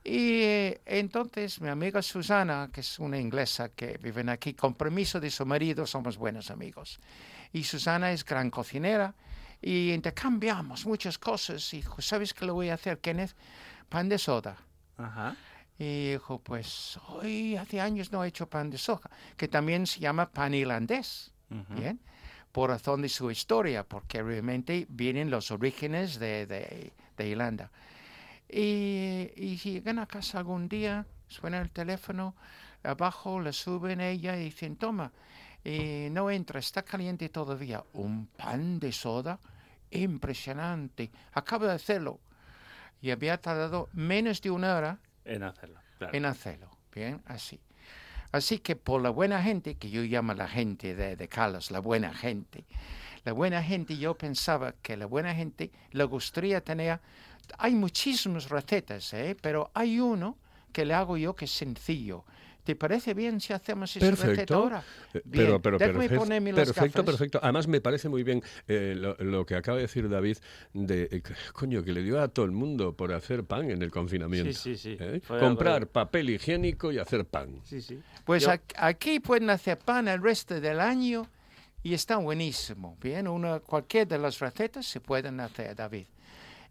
Y 0.01 0.41
eh, 0.41 0.81
entonces 0.85 1.59
mi 1.59 1.67
amiga 1.67 2.01
Susana, 2.01 2.69
que 2.71 2.79
es 2.81 2.99
una 2.99 3.19
inglesa 3.19 3.69
que 3.69 3.97
vive 3.97 4.23
aquí, 4.31 4.53
con 4.53 4.75
permiso 4.75 5.19
de 5.19 5.29
su 5.29 5.45
marido, 5.45 5.85
somos 5.85 6.17
buenos 6.17 6.49
amigos. 6.49 7.01
Y 7.51 7.63
Susana 7.65 8.13
es 8.13 8.23
gran 8.23 8.49
cocinera 8.49 9.13
y 9.61 9.91
intercambiamos 9.91 10.85
muchas 10.85 11.17
cosas. 11.17 11.73
Y 11.73 11.77
dijo, 11.77 12.01
¿sabes 12.01 12.33
qué 12.33 12.45
le 12.45 12.53
voy 12.53 12.69
a 12.69 12.75
hacer, 12.75 12.99
Kenneth? 12.99 13.35
Pan 13.89 14.07
de 14.07 14.17
soda. 14.17 14.55
Y 15.77 16.11
dijo, 16.11 16.39
pues 16.39 16.97
hoy 17.09 17.57
hace 17.57 17.81
años 17.81 18.09
no 18.13 18.23
he 18.23 18.29
hecho 18.29 18.47
pan 18.47 18.69
de 18.69 18.77
soja, 18.77 19.09
que 19.35 19.49
también 19.49 19.85
se 19.85 19.99
llama 19.99 20.29
pan 20.29 20.53
irlandés. 20.53 21.33
¿Bien? 21.49 21.99
Por 22.51 22.69
razón 22.69 23.01
de 23.01 23.09
su 23.09 23.29
historia, 23.31 23.83
porque 23.83 24.23
realmente 24.23 24.85
vienen 24.89 25.29
los 25.29 25.51
orígenes 25.51 26.19
de, 26.19 26.45
de, 26.45 27.27
Irlanda. 27.27 27.71
Y, 28.49 29.31
y 29.35 29.57
llegan 29.57 29.99
a 29.99 30.07
casa 30.07 30.39
algún 30.39 30.67
día, 30.67 31.05
suena 31.27 31.59
el 31.59 31.71
teléfono, 31.71 32.35
abajo 32.83 33.39
le 33.39 33.53
suben 33.53 34.01
ella 34.01 34.37
y 34.37 34.45
dicen, 34.45 34.75
toma, 34.77 35.11
y 35.63 36.07
no 36.11 36.29
entra, 36.31 36.59
está 36.59 36.83
caliente 36.83 37.29
todavía. 37.29 37.83
Un 37.93 38.27
pan 38.27 38.79
de 38.79 38.91
soda 38.91 39.39
impresionante. 39.91 41.11
Acabo 41.33 41.65
de 41.65 41.73
hacerlo. 41.73 42.19
Y 43.01 43.11
había 43.11 43.39
tardado 43.39 43.89
menos 43.93 44.41
de 44.41 44.51
una 44.51 44.75
hora 44.75 44.99
en 45.25 45.43
hacerlo. 45.43 45.79
En 46.11 46.25
hacerlo. 46.25 46.69
Bien, 46.93 47.21
así. 47.25 47.59
Así 48.31 48.59
que 48.59 48.75
por 48.75 49.01
la 49.01 49.09
buena 49.09 49.41
gente, 49.41 49.75
que 49.75 49.89
yo 49.89 50.03
llamo 50.03 50.33
la 50.33 50.47
gente 50.47 50.95
de, 50.95 51.27
Carlos, 51.27 51.71
la 51.71 51.79
buena 51.79 52.13
gente, 52.13 52.65
la 53.25 53.33
buena 53.33 53.63
gente, 53.63 53.97
yo 53.97 54.15
pensaba 54.15 54.73
que 54.81 54.95
la 54.95 55.07
buena 55.07 55.33
gente 55.33 55.71
le 55.91 56.03
gustaría 56.03 56.61
tener, 56.61 56.99
hay 57.57 57.73
muchísimas 57.73 58.49
recetas, 58.49 59.13
¿eh? 59.13 59.35
pero 59.41 59.71
hay 59.73 59.99
uno 59.99 60.37
que 60.71 60.85
le 60.85 60.93
hago 60.93 61.17
yo 61.17 61.35
que 61.35 61.45
es 61.45 61.51
sencillo, 61.51 62.23
¿Te 62.63 62.75
parece 62.75 63.13
bien 63.13 63.39
si 63.39 63.53
hacemos 63.53 63.95
esa 63.95 64.11
receta 64.11 64.55
ahora? 64.55 64.83
Eh, 65.13 65.21
pero, 65.31 65.61
pero 65.61 65.77
perfecto, 65.77 66.27
perfecto, 66.55 67.05
perfecto. 67.05 67.39
Además 67.41 67.67
me 67.67 67.81
parece 67.81 68.09
muy 68.09 68.23
bien 68.23 68.43
eh, 68.67 68.95
lo, 69.19 69.45
que 69.45 69.55
acaba 69.55 69.77
de 69.77 69.83
decir 69.83 70.07
David 70.09 70.37
de 70.73 71.09
eh, 71.11 71.23
coño 71.53 71.83
que 71.83 71.93
le 71.93 72.03
dio 72.03 72.21
a 72.21 72.27
todo 72.27 72.45
el 72.45 72.51
mundo 72.51 72.93
por 72.93 73.13
hacer 73.13 73.43
pan 73.43 73.71
en 73.71 73.81
el 73.81 73.91
confinamiento. 73.91 74.53
Sí, 74.53 74.75
sí, 74.75 74.97
sí. 74.97 75.21
Comprar 75.27 75.87
papel 75.87 76.29
higiénico 76.29 76.91
y 76.91 76.99
hacer 76.99 77.25
pan. 77.25 77.61
Sí, 77.63 77.81
sí. 77.81 77.99
Pues 78.25 78.47
aquí 78.75 79.19
pueden 79.19 79.49
hacer 79.49 79.77
pan 79.77 80.07
el 80.07 80.21
resto 80.21 80.59
del 80.59 80.79
año 80.79 81.27
y 81.81 81.93
está 81.93 82.17
buenísimo. 82.17 82.97
Bien, 83.01 83.27
una, 83.27 83.59
cualquier 83.59 84.07
de 84.07 84.17
las 84.17 84.39
recetas 84.39 84.85
se 84.85 84.99
pueden 84.99 85.39
hacer, 85.39 85.75
David. 85.75 86.05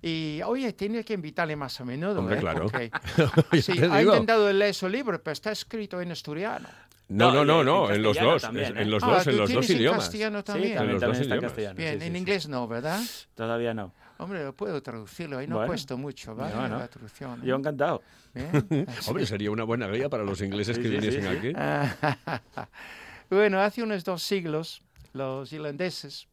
Y 0.01 0.41
oye, 0.45 0.73
tiene 0.73 1.05
que 1.05 1.15
invitarle 1.15 1.57
más 1.57 1.81
a 1.81 1.85
menudo. 1.85 2.21
Hombre, 2.21 2.37
¿eh? 2.37 2.41
claro. 2.41 2.67
sí, 3.61 3.73
ha 3.91 4.03
intentado 4.03 4.53
leer 4.53 4.75
su 4.75 4.89
libro, 4.89 5.21
pero 5.23 5.33
está 5.33 5.51
escrito 5.51 6.01
en 6.01 6.13
asturiano. 6.13 6.69
No, 7.09 7.33
no, 7.33 7.45
no, 7.45 7.65
no, 7.65 7.91
en, 7.91 8.03
los 8.03 8.19
dos, 8.19 8.45
en 8.45 8.91
los 8.91 9.03
dos, 9.03 9.27
en 9.27 9.37
los 9.39 9.51
dos 9.51 9.71
idiomas. 9.71 9.99
En 9.99 10.05
castellano 10.05 10.45
también. 10.45 10.73
Sí, 10.73 10.79
también 10.99 11.23
está 11.23 11.35
en 11.35 11.41
castellano. 11.41 11.77
Bien, 11.77 12.03
en 12.03 12.17
inglés 12.17 12.49
no, 12.49 12.69
¿verdad? 12.69 13.01
Todavía 13.35 13.73
no. 13.73 13.95
Hombre, 14.19 14.45
lo 14.45 14.53
puedo 14.53 14.83
traducirlo, 14.83 15.39
ahí 15.39 15.47
no 15.47 15.57
bueno, 15.57 15.69
puesto 15.69 15.97
mucho, 15.97 16.35
¿vale? 16.35 16.55
No, 16.55 16.69
no. 16.69 16.79
La 16.79 16.89
traducción. 16.89 17.43
Yo 17.43 17.57
encantado. 17.57 18.03
Hombre, 19.09 19.27
sería 19.27 19.51
una 19.51 19.65
buena 19.65 19.89
guía 19.89 20.09
para 20.09 20.23
los 20.23 20.43
ingleses 20.43 20.79
que 20.79 20.89
viniesen 20.89 21.27
aquí. 21.27 21.53
bueno, 23.31 23.61
hace 23.61 23.83
unos 23.83 24.05
dos 24.05 24.23
siglos, 24.23 24.83
los 25.15 25.53
irlandeses 25.53 26.28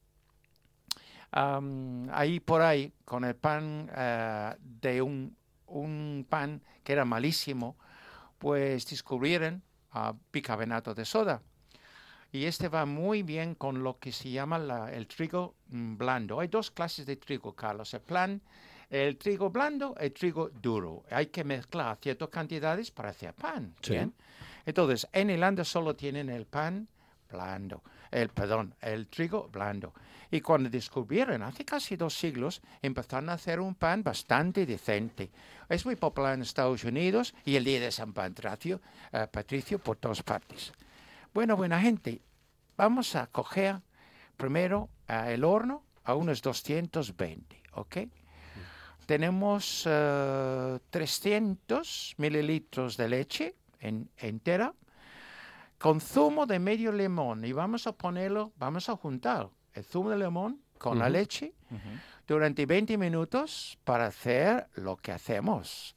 ahí 1.35 2.39
por 2.39 2.61
ahí, 2.61 2.93
con 3.03 3.25
el 3.25 3.35
pan 3.35 3.91
eh, 3.95 4.55
de 4.59 5.01
un, 5.01 5.35
un, 5.67 6.25
pan 6.29 6.61
que 6.83 6.93
era 6.93 7.03
malísimo, 7.03 7.75
pues 8.39 8.87
descubrieron 8.87 9.61
bicarbonato 10.31 10.93
de 10.93 11.05
soda. 11.05 11.41
Y 12.31 12.45
este 12.45 12.67
va 12.67 12.85
muy 12.85 13.23
bien 13.23 13.55
con 13.55 13.81
lo 13.81 13.97
que 13.97 14.11
se 14.11 14.29
llama 14.29 14.89
el 14.91 15.07
trigo 15.07 15.55
mm, 15.69 15.97
blando. 15.97 16.39
Hay 16.39 16.49
dos 16.49 16.69
clases 16.69 17.05
de 17.05 17.15
trigo, 17.15 17.53
Carlos. 17.53 17.93
El 17.93 18.01
plan, 18.01 18.41
el 18.89 19.17
trigo 19.17 19.49
blando, 19.49 19.95
el 19.97 20.11
trigo 20.11 20.49
duro. 20.49 21.03
Hay 21.11 21.27
que 21.27 21.43
mezclar 21.43 21.97
ciertas 22.01 22.29
cantidades 22.29 22.91
para 22.91 23.09
hacer 23.09 23.33
pan. 23.33 23.73
¿bien? 23.87 24.13
Entonces, 24.65 25.07
en 25.13 25.29
Irlanda 25.29 25.63
solo 25.63 25.95
tienen 25.95 26.29
el 26.29 26.45
pan 26.45 26.87
blando, 27.31 27.81
el 28.11 28.29
perdón, 28.29 28.75
el 28.81 29.07
trigo 29.07 29.49
blando. 29.51 29.93
Y 30.31 30.41
cuando 30.41 30.69
descubrieron, 30.69 31.43
hace 31.43 31.63
casi 31.63 31.95
dos 31.95 32.13
siglos, 32.13 32.61
empezaron 32.81 33.29
a 33.29 33.33
hacer 33.33 33.59
un 33.59 33.75
pan 33.75 34.03
bastante 34.03 34.65
decente. 34.65 35.29
Es 35.69 35.85
muy 35.85 35.95
popular 35.95 36.33
en 36.33 36.41
Estados 36.41 36.83
Unidos 36.83 37.33
y 37.45 37.55
el 37.55 37.63
día 37.63 37.79
de 37.79 37.91
San 37.91 38.13
Patricio, 38.13 38.81
eh, 39.11 39.27
Patricio 39.31 39.79
por 39.79 39.97
todas 39.97 40.23
partes. 40.23 40.73
Bueno, 41.33 41.55
buena 41.55 41.79
gente, 41.79 42.21
vamos 42.77 43.15
a 43.15 43.27
coger 43.27 43.77
primero 44.37 44.89
eh, 45.07 45.33
el 45.33 45.43
horno 45.43 45.83
a 46.03 46.15
unos 46.15 46.41
220, 46.41 47.61
¿ok? 47.73 47.97
Tenemos 49.05 49.83
300 49.83 52.11
eh, 52.11 52.15
mililitros 52.17 52.97
de 52.97 53.09
leche 53.09 53.55
entera 54.17 54.73
con 55.85 56.01
zumo 56.01 56.47
de 56.47 56.57
medio 56.57 56.91
limón 56.91 57.45
y 57.45 57.51
vamos 57.51 57.85
a 57.85 57.91
ponerlo, 57.91 58.51
vamos 58.57 58.89
a 58.89 58.95
juntar 58.95 59.51
el 59.71 59.83
zumo 59.83 60.09
de 60.09 60.17
limón 60.17 60.59
con 60.79 60.97
la 60.97 61.09
leche 61.09 61.53
durante 62.25 62.65
20 62.65 62.97
minutos 62.97 63.77
para 63.83 64.07
hacer 64.07 64.67
lo 64.77 64.97
que 64.97 65.11
hacemos. 65.11 65.93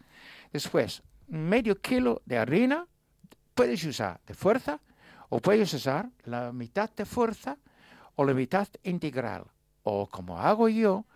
Después, 0.53 1.03
medio 1.29 1.81
kilo 1.81 2.21
de 2.27 2.37
harina, 2.37 2.87
puedes 3.55 3.83
usar 3.85 4.21
de 4.27 4.35
fuerza 4.35 4.79
o 5.31 5.41
puedes 5.41 5.73
usar 5.73 6.11
la 6.25 6.53
mitad 6.53 6.91
de 6.91 7.07
fuerza 7.07 7.57
o 8.17 8.27
la 8.27 8.35
mitad 8.35 8.69
integral. 8.83 9.47
O 9.85 10.07
como 10.07 10.39
hago 10.39 10.69
yo, 10.69 11.07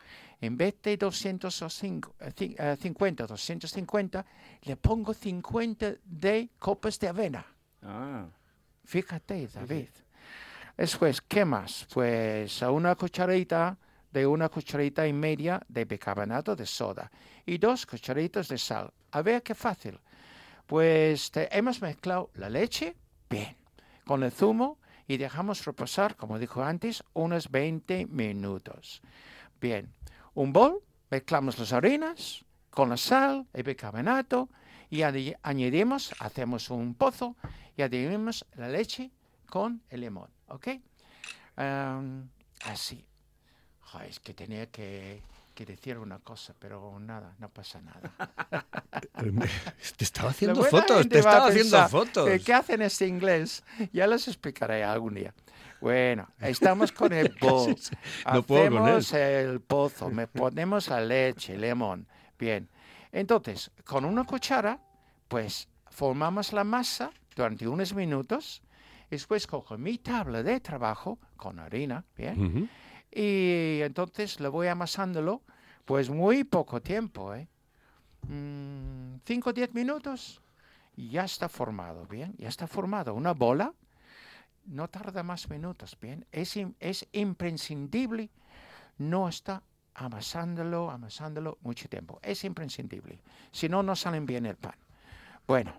en 0.41 0.57
vez 0.57 0.81
de 0.81 0.97
250, 0.97 3.27
250, 3.27 4.19
eh, 4.19 4.25
le 4.63 4.77
pongo 4.77 5.13
50 5.13 5.97
de 6.07 6.49
copas 6.59 6.99
de 6.99 7.09
avena. 7.09 7.45
Ah. 7.83 8.25
Fíjate, 8.85 9.49
David. 9.49 9.89
Después, 10.77 11.21
¿qué 11.21 11.45
más? 11.45 11.87
Pues 11.93 12.63
a 12.63 12.71
una 12.71 12.95
cucharita 12.95 13.79
de 14.11 14.27
una 14.27 14.49
cucharita 14.49 15.07
y 15.07 15.13
media 15.13 15.61
de 15.69 15.85
bicarbonato 15.85 16.55
de 16.55 16.67
soda 16.67 17.11
y 17.47 17.59
dos 17.59 17.87
cucharitas 17.87 18.49
de 18.49 18.59
sal. 18.59 18.93
A 19.13 19.23
ver 19.23 19.43
qué 19.43 19.55
fácil. 19.55 19.99
Pues 20.67 21.31
hemos 21.35 21.81
mezclado 21.81 22.31
la 22.35 22.49
leche, 22.49 22.97
bien, 23.29 23.57
con 24.05 24.23
el 24.23 24.33
zumo 24.33 24.79
y 25.07 25.17
dejamos 25.17 25.65
reposar, 25.65 26.17
como 26.17 26.39
dijo 26.39 26.63
antes, 26.63 27.03
unos 27.13 27.51
20 27.51 28.07
minutos. 28.07 29.03
Bien, 29.61 29.93
un 30.35 30.53
bol, 30.53 30.83
mezclamos 31.11 31.59
las 31.59 31.73
harinas 31.73 32.45
con 32.71 32.89
la 32.89 32.97
sal, 32.97 33.47
el 33.53 33.63
bicarbonato 33.63 34.49
y 34.93 35.03
añadimos, 35.43 36.15
hacemos 36.19 36.69
un 36.71 36.95
pozo 36.95 37.35
y 37.77 37.83
añadimos 37.83 38.45
la 38.57 38.69
leche 38.69 39.11
con 39.49 39.83
el 39.89 40.03
limón, 40.03 40.29
¿ok? 40.49 40.69
Am, 41.57 42.29
así. 42.67 43.05
Es 44.09 44.21
que 44.21 44.35
tenía 44.35 44.67
que, 44.71 45.23
que 45.55 45.65
decir 45.67 45.97
una 45.99 46.19
cosa, 46.19 46.55
pero 46.59 46.99
nada, 47.01 47.35
no 47.39 47.49
pasa 47.49 47.81
nada. 47.81 48.13
Te 49.97 50.05
estaba 50.05 50.31
haciendo 50.31 50.63
fotos, 50.65 51.09
te 51.09 51.19
estaba 51.19 51.47
haciendo 51.47 51.77
pensar, 51.77 51.91
fotos. 51.91 52.29
eh, 52.29 52.41
¿Qué 52.45 52.53
hacen 52.55 52.83
este 52.83 53.07
inglés? 53.07 53.63
Ya 53.93 54.07
les 54.07 54.29
explicaré 54.29 54.85
algún 54.85 55.15
día. 55.15 55.35
Bueno, 55.81 56.29
estamos 56.41 56.93
con 56.93 57.13
el 57.13 57.35
bowl. 57.41 57.77
No 58.33 58.43
puedo 58.43 58.71
con 58.71 58.89
él. 58.89 58.97
Hacemos 58.97 59.13
el 59.15 59.61
pozo, 59.61 60.11
me 60.11 60.27
ponemos 60.27 60.89
la 60.89 61.01
leche, 61.01 61.57
limón. 61.57 62.07
Bien. 62.39 62.69
Entonces, 63.13 63.71
con 63.85 64.05
una 64.05 64.25
cuchara, 64.25 64.81
pues 65.29 65.69
formamos 65.91 66.53
la 66.53 66.65
masa 66.65 67.11
durante 67.37 67.69
unos 67.69 67.95
minutos. 67.95 68.63
Después 69.11 69.47
cojo 69.47 69.77
mi 69.77 69.99
tabla 69.99 70.43
de 70.43 70.59
trabajo 70.61 71.19
con 71.37 71.59
harina, 71.59 72.05
bien. 72.17 72.71
Y 73.11 73.81
entonces 73.83 74.41
lo 74.41 74.51
voy 74.51 74.69
amasándolo, 74.69 75.43
pues 75.85 76.09
muy 76.09 76.45
poco 76.45 76.81
tiempo, 76.81 77.35
¿eh? 77.35 77.47
5 78.25 79.51
o 79.51 79.53
10 79.53 79.75
minutos 79.75 80.41
y 80.97 81.11
ya 81.11 81.25
está 81.25 81.49
formado, 81.49 82.07
¿bien? 82.07 82.35
Ya 82.39 82.49
está 82.49 82.67
formado. 82.67 83.15
Una 83.15 83.33
bola 83.33 83.75
no 84.65 84.89
tarda 84.89 85.23
más 85.23 85.51
minutos, 85.51 85.99
¿bien? 86.01 86.25
Es, 86.31 86.57
es 86.79 87.07
imprescindible 87.13 88.31
no 88.99 89.29
está 89.29 89.63
amasándolo, 89.95 90.91
amasándolo 90.91 91.59
mucho 91.63 91.89
tiempo. 91.89 92.19
Es 92.23 92.45
imprescindible. 92.45 93.21
Si 93.51 93.69
no, 93.69 93.83
no 93.83 93.97
salen 93.97 94.27
bien 94.27 94.47
el 94.47 94.57
pan. 94.57 94.77
Bueno, 95.47 95.73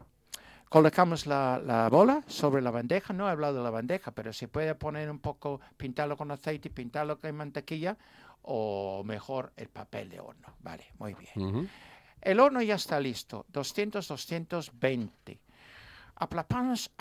colocamos 0.70 1.26
la, 1.26 1.62
la 1.64 1.90
bola 1.90 2.24
sobre 2.28 2.62
la 2.62 2.72
bandeja. 2.72 3.14
No 3.14 3.28
he 3.28 3.32
hablado 3.32 3.58
de 3.58 3.64
la 3.64 3.70
bandeja, 3.70 4.12
pero 4.12 4.34
se 4.34 4.48
puede 4.48 4.76
poner 4.76 5.10
un 5.10 5.20
poco, 5.20 5.62
pintarlo 5.78 6.18
con 6.18 6.32
aceite, 6.32 6.70
pintarlo 6.70 7.20
con 7.20 7.36
mantequilla 7.36 7.98
o 8.44 9.04
mejor 9.06 9.54
el 9.56 9.70
papel 9.70 10.10
de 10.10 10.20
horno. 10.20 10.56
Vale, 10.60 10.86
muy 11.00 11.16
bien. 11.16 11.70
El 12.22 12.40
horno 12.40 12.62
ya 12.62 12.76
está 12.76 13.00
listo, 13.00 13.46
200, 13.50 14.08
220. 14.08 15.40
Aplapamos, 16.16 16.92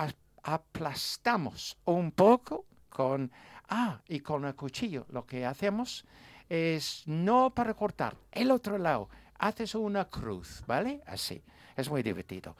aplastamos 0.42 1.78
un 1.84 2.12
poco 2.12 2.66
con... 2.88 3.30
Ah, 3.68 4.00
y 4.08 4.20
con 4.20 4.44
el 4.44 4.54
cuchillo 4.54 5.06
lo 5.10 5.24
que 5.24 5.46
hacemos 5.46 6.04
es 6.52 7.04
no 7.06 7.48
para 7.54 7.72
cortar, 7.72 8.14
el 8.30 8.50
otro 8.50 8.76
lado, 8.76 9.08
haces 9.38 9.74
una 9.74 10.04
cruz, 10.04 10.62
¿vale? 10.66 11.00
Así, 11.06 11.42
es 11.74 11.88
muy 11.88 12.02
divertido. 12.02 12.54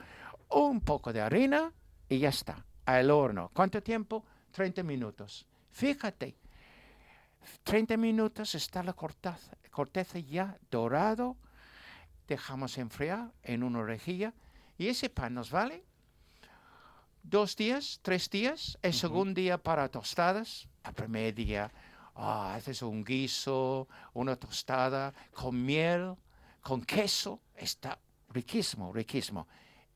Un 0.49 0.81
poco 0.81 1.13
de 1.13 1.21
harina 1.21 1.71
y 2.09 2.21
ya 2.21 2.31
está, 2.31 2.65
al 2.87 3.11
horno. 3.11 3.51
¿Cuánto 3.53 3.83
tiempo? 3.83 4.25
30 4.53 4.83
minutos. 4.83 5.47
Fíjate, 5.73 6.35
30 7.65 7.99
minutos 7.99 8.55
está 8.55 8.83
la 8.83 8.95
corteza, 8.95 9.59
corteza 9.71 10.19
ya 10.19 10.57
dorado, 10.71 11.37
dejamos 12.27 12.79
enfriar 12.79 13.31
en 13.43 13.63
una 13.63 13.83
rejilla 13.83 14.33
y 14.79 14.89
ese 14.89 15.11
pan 15.11 15.35
nos 15.35 15.51
vale 15.51 15.85
dos 17.23 17.57
días, 17.57 18.01
tres 18.01 18.31
días, 18.31 18.79
el 18.81 18.95
segundo 18.95 19.35
día 19.35 19.59
para 19.59 19.91
tostadas, 19.91 20.67
el 20.83 20.95
primer 20.95 21.35
día 21.35 21.71
ah, 22.15 22.55
haces 22.55 22.83
un 22.83 23.05
guiso, 23.05 23.89
una 24.15 24.37
tostada 24.37 25.13
con 25.33 25.65
miel, 25.65 26.15
con 26.61 26.83
queso, 26.83 27.41
está 27.55 27.99
riquísimo, 28.31 28.93
riquísimo. 28.93 29.47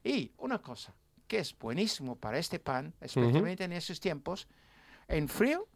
Y 0.05 0.33
una 0.39 0.59
cosa 0.59 0.95
que 1.27 1.39
es 1.41 1.57
buenísimo 1.59 2.17
para 2.17 2.39
este 2.39 2.59
pan, 2.59 2.95
especialmente 3.01 3.65
en 3.65 3.73
esos 3.73 3.99
tiempos, 4.01 4.47
en 5.09 5.29
frío, 5.29 5.67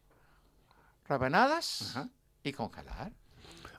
rebanadas 1.08 1.90
Ajá. 1.96 2.08
y 2.42 2.52
congelar. 2.52 3.12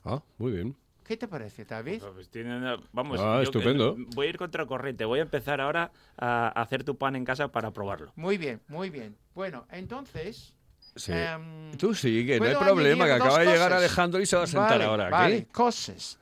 Ah, 0.04 0.22
muy 0.38 0.52
bien. 0.52 0.76
¿Qué 1.04 1.16
te 1.16 1.26
parece, 1.28 1.64
David? 1.64 2.02
Pues 2.14 2.28
tiene 2.30 2.56
una- 2.56 2.76
vamos, 2.92 3.18
Ah, 3.20 3.36
yo 3.36 3.42
estupendo. 3.42 3.96
que- 3.96 4.04
voy 4.14 4.26
a 4.26 4.30
ir 4.30 4.38
contracorriente. 4.38 5.04
Voy 5.04 5.18
a 5.18 5.22
empezar 5.22 5.60
ahora 5.60 5.90
a 6.16 6.48
hacer 6.48 6.84
tu 6.84 6.96
pan 6.96 7.16
en 7.16 7.24
casa 7.24 7.48
para 7.48 7.72
probarlo. 7.72 8.12
Muy 8.16 8.38
bien, 8.38 8.62
muy 8.68 8.88
bien. 8.90 9.16
Bueno, 9.34 9.66
entonces... 9.70 10.54
Sí. 10.94 11.12
em, 11.12 11.72
Tú 11.78 11.94
sigue, 11.94 12.38
no 12.38 12.44
hay 12.44 12.54
¿puedo 12.54 12.64
problema, 12.74 13.06
que 13.06 13.12
acaba 13.12 13.38
de 13.38 13.46
llegar 13.46 13.70
cosas? 13.70 13.78
Alejandro 13.78 14.20
y 14.20 14.26
se 14.26 14.36
va 14.36 14.42
a 14.42 14.46
sentar 14.46 14.70
Vale, 14.72 14.84
ahora. 14.84 15.08
Vale, 15.10 15.38
¿Qué? 15.46 15.52
cosas. 15.52 16.18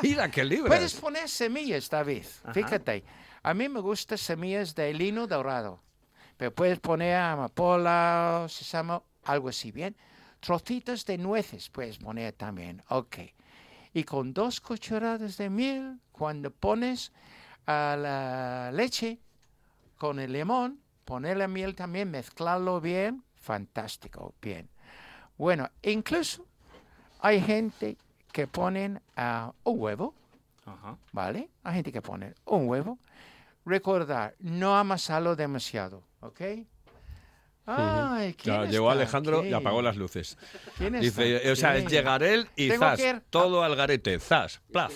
Tira, 0.00 0.30
que 0.30 0.44
libras. 0.44 0.68
Puedes 0.68 0.94
poner 0.94 1.28
semillas, 1.28 1.90
David. 1.90 2.24
Ajá. 2.44 2.54
Fíjate, 2.54 3.04
a 3.42 3.54
mí 3.54 3.68
me 3.68 3.80
gustan 3.80 4.18
semillas 4.18 4.74
de 4.74 4.94
lino 4.94 5.26
dorado. 5.26 5.82
Pero 6.36 6.54
puedes 6.54 6.78
poner 6.80 7.16
amapola, 7.16 8.46
sésamo, 8.48 9.04
algo 9.24 9.50
así, 9.50 9.72
¿bien? 9.72 9.94
Trocitos 10.40 11.04
de 11.04 11.18
nueces 11.18 11.68
puedes 11.68 11.98
poner 11.98 12.32
también. 12.32 12.82
Ok. 12.88 13.18
Y 13.92 14.04
con 14.04 14.32
dos 14.32 14.60
cucharadas 14.60 15.36
de 15.36 15.50
miel, 15.50 15.98
cuando 16.12 16.50
pones 16.50 17.12
a 17.66 17.96
la 17.98 18.70
leche 18.72 19.18
con 19.98 20.18
el 20.18 20.32
limón, 20.32 20.80
poner 21.04 21.36
la 21.36 21.48
miel 21.48 21.74
también, 21.74 22.10
mezclarlo 22.10 22.80
bien. 22.80 23.24
Fantástico, 23.34 24.34
bien. 24.40 24.68
Bueno, 25.38 25.70
incluso 25.82 26.46
hay 27.20 27.40
gente 27.40 27.96
que 28.32 28.46
ponen 28.46 29.00
ah, 29.16 29.52
un 29.64 29.80
huevo, 29.80 30.14
Ajá. 30.66 30.96
¿vale? 31.12 31.48
Hay 31.64 31.74
gente 31.76 31.92
que 31.92 32.02
pone 32.02 32.34
un 32.44 32.68
huevo. 32.68 32.98
Recordar, 33.64 34.34
no 34.38 34.76
amasarlo 34.76 35.36
demasiado, 35.36 36.02
¿ok? 36.20 36.40
Ay, 37.76 38.34
¿quién 38.34 38.54
Ya, 38.56 38.60
está 38.62 38.72
llegó 38.72 38.90
Alejandro 38.90 39.44
y 39.44 39.52
apagó 39.52 39.82
las 39.82 39.96
luces. 39.96 40.36
¿Quién 40.78 40.94
está 40.96 41.22
Dice, 41.22 41.50
o 41.52 41.56
sea, 41.56 41.70
aquí? 41.72 41.86
llegar 41.86 42.22
él 42.22 42.48
y 42.56 42.68
Tengo 42.68 42.80
zas, 42.84 43.00
que 43.00 43.20
todo 43.30 43.62
al 43.62 43.76
garete, 43.76 44.18
zas, 44.18 44.60
plaf. 44.72 44.92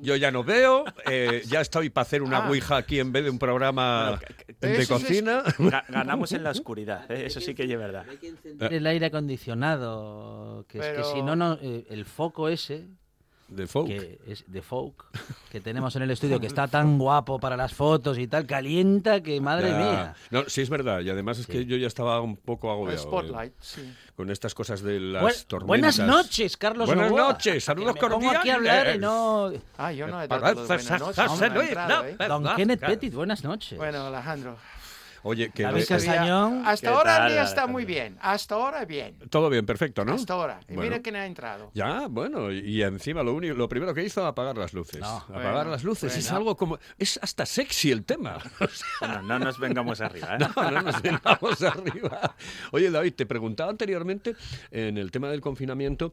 Yo 0.00 0.16
ya 0.16 0.30
no 0.30 0.44
veo, 0.44 0.84
eh, 1.10 1.42
ya 1.46 1.60
estoy 1.60 1.90
para 1.90 2.02
hacer 2.02 2.22
una 2.22 2.38
Ah. 2.44 2.48
ouija 2.48 2.76
aquí 2.76 2.98
en 3.00 3.12
vez 3.12 3.24
de 3.24 3.30
un 3.30 3.38
programa 3.38 4.18
de 4.60 4.80
es- 4.82 4.88
cocina. 4.88 5.42
Ga- 5.58 5.84
Ganamos 5.88 6.32
en 6.32 6.42
la 6.44 6.50
oscuridad, 6.50 7.10
¿eh? 7.10 7.26
eso 7.26 7.40
sí 7.40 7.54
que 7.54 7.64
es 7.64 7.68
verdad. 7.78 8.04
Hay 8.08 8.16
que 8.18 8.28
encender 8.28 8.72
el 8.74 8.86
aire 8.86 9.06
acondicionado, 9.06 10.64
que 10.68 10.78
es 10.78 10.86
que 10.96 11.04
si 11.04 11.22
no, 11.22 11.36
no 11.36 11.58
eh, 11.60 11.86
el 11.90 12.04
foco 12.04 12.48
ese, 12.48 12.86
De 13.48 13.66
folk. 13.66 13.88
que 13.88 14.18
es 14.26 14.44
de 14.46 14.60
folk, 14.60 15.04
que 15.50 15.60
tenemos 15.60 15.96
en 15.96 16.02
el 16.02 16.10
estudio, 16.10 16.38
que 16.38 16.46
está 16.46 16.68
tan 16.68 16.98
guapo 16.98 17.38
para 17.40 17.56
las 17.56 17.72
fotos 17.72 18.18
y 18.18 18.26
tal, 18.28 18.44
calienta 18.46 19.22
que 19.22 19.40
madre 19.40 19.70
Ya. 19.70 19.78
mía. 19.78 20.14
No, 20.30 20.44
sí 20.48 20.60
es 20.60 20.68
verdad, 20.68 21.00
y 21.00 21.08
además 21.08 21.38
es 21.38 21.46
que 21.46 21.64
yo 21.64 21.76
ya 21.78 21.86
estaba 21.86 22.20
un 22.20 22.36
poco 22.36 22.70
agobiado 22.70 22.98
eh, 23.00 23.02
spotlight, 23.02 23.54
sí. 23.60 23.90
con 24.14 24.30
estas 24.30 24.54
cosas 24.54 24.82
de 24.82 25.00
las 25.00 25.22
Bu- 25.22 25.46
tormentas. 25.46 25.66
buenas 25.66 25.98
noches, 25.98 26.56
Carlos 26.58 26.86
Buenas 26.88 27.10
Novoa. 27.10 27.32
noches, 27.32 27.64
saludos 27.64 27.96
pongo 27.98 28.16
aquí 28.16 28.26
a 28.26 28.56
cordiales. 28.56 28.70
hablar 28.70 28.96
y 28.96 28.98
no... 28.98 29.50
Ah, 29.78 29.92
yo 29.92 30.06
no 30.08 30.20
he 30.22 30.28
Para- 30.28 30.42
dado 30.54 30.66
buenas 30.66 31.00
noches. 31.00 31.40
¿eh? 32.18 32.28
Don 32.28 32.54
Kenneth. 32.54 32.80
Petit, 32.80 33.14
buenas 33.14 33.42
noches. 33.44 33.78
Bueno, 33.78 34.06
Alejandro. 34.08 34.56
Oye, 35.22 35.50
que 35.50 35.62
David 35.64 35.80
de- 35.80 35.86
Castañón. 35.86 36.62
Hasta 36.66 36.88
¿Qué 36.88 36.94
ahora 36.94 37.12
el 37.12 37.18
tal, 37.22 37.32
día 37.32 37.42
está 37.42 37.66
muy 37.66 37.84
bien. 37.84 38.16
Hasta 38.20 38.54
ahora 38.54 38.84
bien. 38.84 39.16
todo 39.30 39.50
bien, 39.50 39.66
perfecto, 39.66 40.04
¿no? 40.04 40.14
Hasta 40.14 40.32
ahora. 40.34 40.60
Y 40.68 40.74
Bueno. 40.74 40.82
mira 40.82 41.02
quién 41.02 41.16
ha 41.16 41.26
entrado. 41.26 41.70
Ya, 41.74 42.06
bueno, 42.08 42.50
y 42.52 42.82
encima 42.82 43.22
lo 43.22 43.34
único, 43.34 43.54
lo 43.54 43.68
primero 43.68 43.92
que 43.94 44.02
hizo 44.04 44.24
apagar 44.26 44.56
las 44.56 44.72
luces. 44.72 45.00
No. 45.00 45.16
apagar 45.16 45.52
Bueno, 45.54 45.70
las 45.70 45.84
luces 45.84 46.16
es 46.16 46.30
algo 46.32 46.56
como 46.56 46.78
es 46.98 47.18
hasta 47.22 47.44
sexy 47.46 47.90
el 47.90 48.04
tema. 48.04 48.38
O 48.60 48.66
sea, 48.68 48.88
Bueno, 49.00 49.22
no 49.22 49.38
nos 49.38 49.58
vengamos 49.58 50.00
arriba. 50.00 50.36
¿eh? 50.36 50.38
no, 50.56 50.70
no 50.70 50.82
nos 50.82 51.02
vengamos 51.02 51.62
arriba. 51.62 52.34
Oye, 52.72 52.90
David, 52.90 53.14
te 53.14 53.26
preguntaba 53.26 53.70
anteriormente 53.70 54.34
en 54.70 54.98
el 54.98 55.10
tema 55.10 55.28
del 55.30 55.40
confinamiento. 55.40 56.12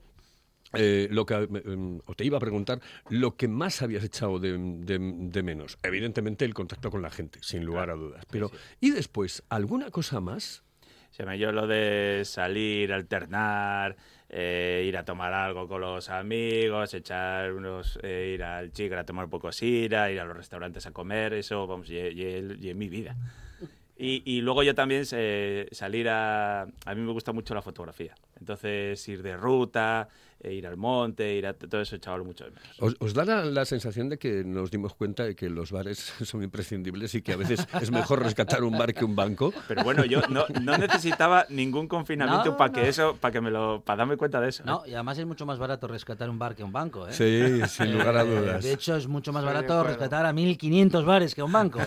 Eh, 0.78 1.08
lo 1.12 1.26
que, 1.26 1.34
eh, 1.36 2.00
o 2.06 2.14
te 2.16 2.26
iba 2.26 2.38
a 2.38 2.40
preguntar 2.40 2.80
lo 3.10 3.36
que 3.36 3.48
más 3.48 3.82
habías 3.82 4.04
echado 4.04 4.40
de, 4.40 4.58
de- 4.58 5.00
de 5.00 5.44
menos. 5.44 5.78
Evidentemente 5.84 6.46
el 6.46 6.54
contacto 6.54 6.90
con 6.92 7.02
la 7.02 7.10
gente, 7.10 7.40
sin 7.42 7.66
lugar 7.66 7.90
a 7.90 7.96
dudas. 7.96 8.26
Pero, 8.30 8.52
¿y 8.80 8.92
después 8.92 9.44
alguna 9.50 9.92
cosa 9.92 10.20
más? 10.20 10.64
Se 11.12 11.26
me 11.26 11.38
dio 11.38 11.52
lo 11.54 11.66
de 11.66 12.24
salir, 12.26 12.92
alternar, 12.92 13.96
eh, 14.28 14.84
ir 14.86 14.98
a 14.98 15.06
tomar 15.06 15.32
algo 15.34 15.66
con 15.68 15.80
los 15.80 16.10
amigos, 16.10 16.94
echar 16.94 17.54
unos, 17.54 17.98
eh, 18.04 18.34
ir 18.36 18.44
al 18.44 18.74
chico 18.74 18.96
a 18.98 19.06
tomar 19.06 19.26
un 19.26 19.32
poco 19.32 19.50
sira, 19.54 20.12
ir 20.12 20.20
a 20.20 20.26
los 20.26 20.36
restaurantes 20.36 20.86
a 20.88 20.92
comer, 20.92 21.34
eso, 21.34 21.66
vamos, 21.68 21.90
y, 21.90 21.96
y- 21.98 22.58
y 22.60 22.70
en 22.70 22.78
mi 22.78 22.90
vida. 22.90 23.16
Y, 23.98 24.24
y 24.26 24.42
luego 24.42 24.62
yo 24.64 24.76
también 24.76 25.04
eh, 25.14 25.70
salir 25.72 26.10
a... 26.10 26.64
A 26.64 26.96
mí 26.96 27.02
me 27.02 27.14
gusta 27.14 27.32
mucho 27.32 27.54
la 27.54 27.62
fotografía. 27.62 28.14
Entonces 28.40 29.08
ir 29.08 29.24
de 29.24 29.36
ruta, 29.38 30.08
e 30.38 30.54
ir 30.54 30.68
al 30.68 30.78
monte, 30.78 31.34
ir 31.34 31.48
a 31.48 31.54
todo 31.54 31.82
eso, 31.82 31.96
echaba 31.96 32.22
mucho 32.22 32.44
de 32.44 32.52
menos. 32.52 32.70
¿Os, 32.80 32.96
os 33.00 33.14
da 33.16 33.26
la, 33.26 33.46
la 33.46 33.66
sensación 33.66 34.10
de 34.10 34.20
que 34.20 34.44
nos 34.44 34.70
dimos 34.70 34.94
cuenta 34.94 35.24
de 35.24 35.36
que 35.36 35.50
los 35.50 35.72
bares 35.72 35.98
son 36.24 36.44
imprescindibles 36.44 37.16
y 37.16 37.22
que 37.22 37.34
a 37.34 37.38
veces 37.38 37.66
es 37.82 37.90
mejor 37.90 38.22
rescatar 38.22 38.64
un 38.64 38.78
bar 38.78 38.94
que 38.94 39.04
un 39.06 39.16
banco? 39.16 39.52
Pero 39.68 39.84
bueno, 39.84 40.06
yo 40.06 40.22
no, 40.30 40.46
no 40.62 40.78
necesitaba 40.78 41.46
ningún 41.50 41.88
confinamiento 41.88 42.52
No, 42.52 42.58
para 42.58 42.72
que 42.74 42.82
no. 42.82 42.88
eso, 42.88 43.16
para 43.16 43.32
que 43.32 43.42
me 43.42 43.50
lo, 43.50 43.82
para 43.82 43.98
darme 44.00 44.18
cuenta 44.18 44.40
de 44.42 44.50
eso. 44.50 44.62
¿eh? 44.64 44.66
No, 44.68 44.84
y 44.86 44.94
además 44.94 45.18
es 45.18 45.26
mucho 45.26 45.46
más 45.48 45.58
barato 45.58 45.88
rescatar 45.88 46.30
un 46.30 46.38
bar 46.38 46.54
que 46.56 46.64
un 46.64 46.72
banco, 46.74 47.08
¿eh? 47.08 47.14
Sí, 47.14 47.62
sin 47.68 47.94
lugar 47.94 48.18
a 48.18 48.24
Eh, 48.24 48.26
dudas. 48.26 48.64
De 48.64 48.74
hecho, 48.74 48.98
es 48.98 49.08
mucho 49.08 49.32
más 49.34 49.44
barato 49.44 49.84
rescatar 49.84 50.26
a 50.26 50.34
1.500 50.34 51.06
bares 51.06 51.34
que 51.34 51.42
un 51.42 51.52
banco. 51.54 51.80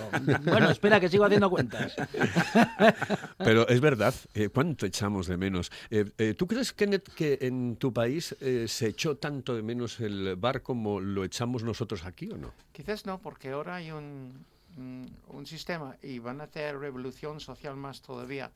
Bueno, 0.44 0.70
espera, 0.70 0.98
que 0.98 1.08
sigo 1.08 1.24
haciendo 1.26 1.50
cuentas. 1.50 1.94
Pero 3.38 3.68
es 3.68 3.80
verdad, 3.80 4.14
eh, 4.34 4.48
¿cuánto 4.48 4.87
echamos 4.87 5.26
de 5.26 5.37
menos? 5.37 5.70
Eh, 5.90 6.06
eh, 6.18 6.34
¿Tú 6.38 6.46
crees, 6.46 6.72
Kenneth, 6.72 7.12
que 7.14 7.37
en 7.42 7.74
tu 7.74 7.92
país 7.92 8.37
eh, 8.40 8.66
se 8.68 8.87
echó 8.87 9.16
tanto 9.16 9.57
de 9.57 9.62
menos 9.62 9.98
el 9.98 10.37
bar 10.37 10.62
como 10.62 11.01
lo 11.01 11.24
echamos 11.24 11.64
nosotros 11.64 12.05
aquí 12.05 12.31
o 12.31 12.38
no? 12.38 12.53
Quizás 12.70 13.07
no, 13.07 13.18
porque 13.18 13.51
ahora 13.51 13.74
hay 13.74 13.90
un, 13.90 14.46
un, 14.77 15.11
un 15.31 15.46
sistema 15.46 15.96
y 16.01 16.20
van 16.20 16.40
a 16.40 16.44
hacer 16.44 16.79
revolución 16.79 17.40
social 17.40 17.74
más 17.74 18.03
todavía. 18.03 18.53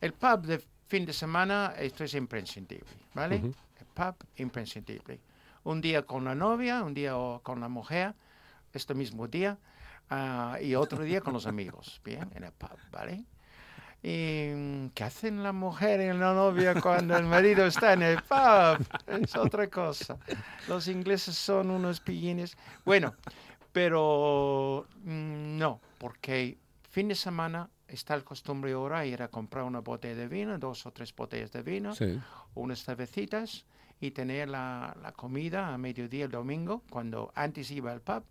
El 0.00 0.12
pub 0.12 0.42
de 0.42 0.60
fin 0.88 1.06
de 1.06 1.12
semana, 1.12 1.74
esto 1.78 2.02
es 2.02 2.14
imprescindible, 2.14 2.90
¿vale? 3.14 3.36
El 3.36 3.86
pub, 3.94 4.16
imprescindible. 4.38 5.20
Un 5.62 5.80
día 5.80 6.02
con 6.02 6.24
la 6.24 6.34
novia, 6.34 6.82
un 6.82 6.94
día 6.94 7.14
con 7.44 7.60
la 7.60 7.68
mujer, 7.68 8.12
este 8.72 8.92
mismo 8.92 9.28
día, 9.28 9.56
ah, 10.10 10.58
y 10.60 10.74
otro 10.74 11.04
día 11.04 11.20
con 11.20 11.32
los 11.32 11.46
amigos, 11.46 12.00
¿bien? 12.04 12.28
En 12.34 12.42
el 12.42 12.52
pub, 12.52 12.76
¿vale? 12.90 13.24
¿Y 14.06 14.50
mm, 14.54 14.88
qué 14.90 15.04
hacen 15.04 15.42
la 15.42 15.52
mujer 15.52 15.98
y 16.00 16.08
la 16.18 16.34
novia 16.34 16.78
cuando 16.78 17.16
el 17.16 17.24
marido 17.24 17.64
está 17.64 17.94
en 17.94 18.02
el 18.02 18.18
pub? 18.22 18.86
Es 19.06 19.34
otra 19.34 19.66
cosa. 19.68 20.18
Los 20.68 20.88
ingleses 20.88 21.34
son 21.36 21.70
unos 21.70 22.00
pillines. 22.00 22.54
Bueno, 22.84 23.14
pero 23.72 24.86
mm, 25.04 25.56
no, 25.58 25.80
porque 25.98 26.58
fin 26.90 27.08
de 27.08 27.14
semana 27.14 27.70
está 27.88 28.14
el 28.14 28.24
costumbre 28.24 28.72
ahora 28.72 29.06
ir 29.06 29.22
a 29.22 29.28
comprar 29.28 29.64
una 29.64 29.80
botella 29.80 30.14
de 30.16 30.28
vino, 30.28 30.58
dos 30.58 30.84
o 30.84 30.90
tres 30.90 31.14
botellas 31.16 31.50
de 31.52 31.62
vino, 31.62 31.94
Sí. 31.94 32.20
unas 32.54 32.84
cervecitas 32.84 33.64
y 34.00 34.10
tener 34.10 34.48
la, 34.50 34.94
la 35.02 35.12
comida 35.12 35.72
a 35.72 35.78
mediodía 35.78 36.26
el 36.26 36.30
domingo, 36.30 36.82
cuando 36.90 37.32
antes 37.34 37.70
iba 37.70 37.90
al 37.90 38.02
pub, 38.02 38.22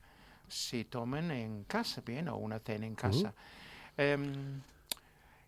se 0.48 0.86
toman 0.86 1.32
en 1.32 1.64
casa, 1.64 2.02
bien, 2.06 2.28
o 2.28 2.38
una 2.38 2.60
cena 2.60 2.86
en 2.86 2.94
casa. 2.96 3.34
Em, 3.98 4.62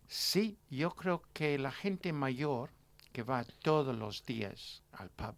sí, 0.08 0.58
yo 0.70 0.91
creo 0.91 1.24
que 1.34 1.58
la 1.58 1.72
gente 1.72 2.13
mayor 2.13 2.70
que 3.12 3.24
va 3.24 3.44
todos 3.62 3.96
los 3.96 4.26
días 4.26 4.84
al 4.91 5.10
pub, 5.10 5.36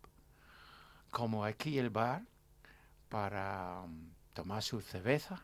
como 1.12 1.46
aquí 1.46 1.78
el 1.80 1.90
bar, 1.90 2.24
para 3.10 3.82
um, 3.86 4.10
tomar 4.34 4.62
su 4.64 4.82
cerveza 4.82 5.44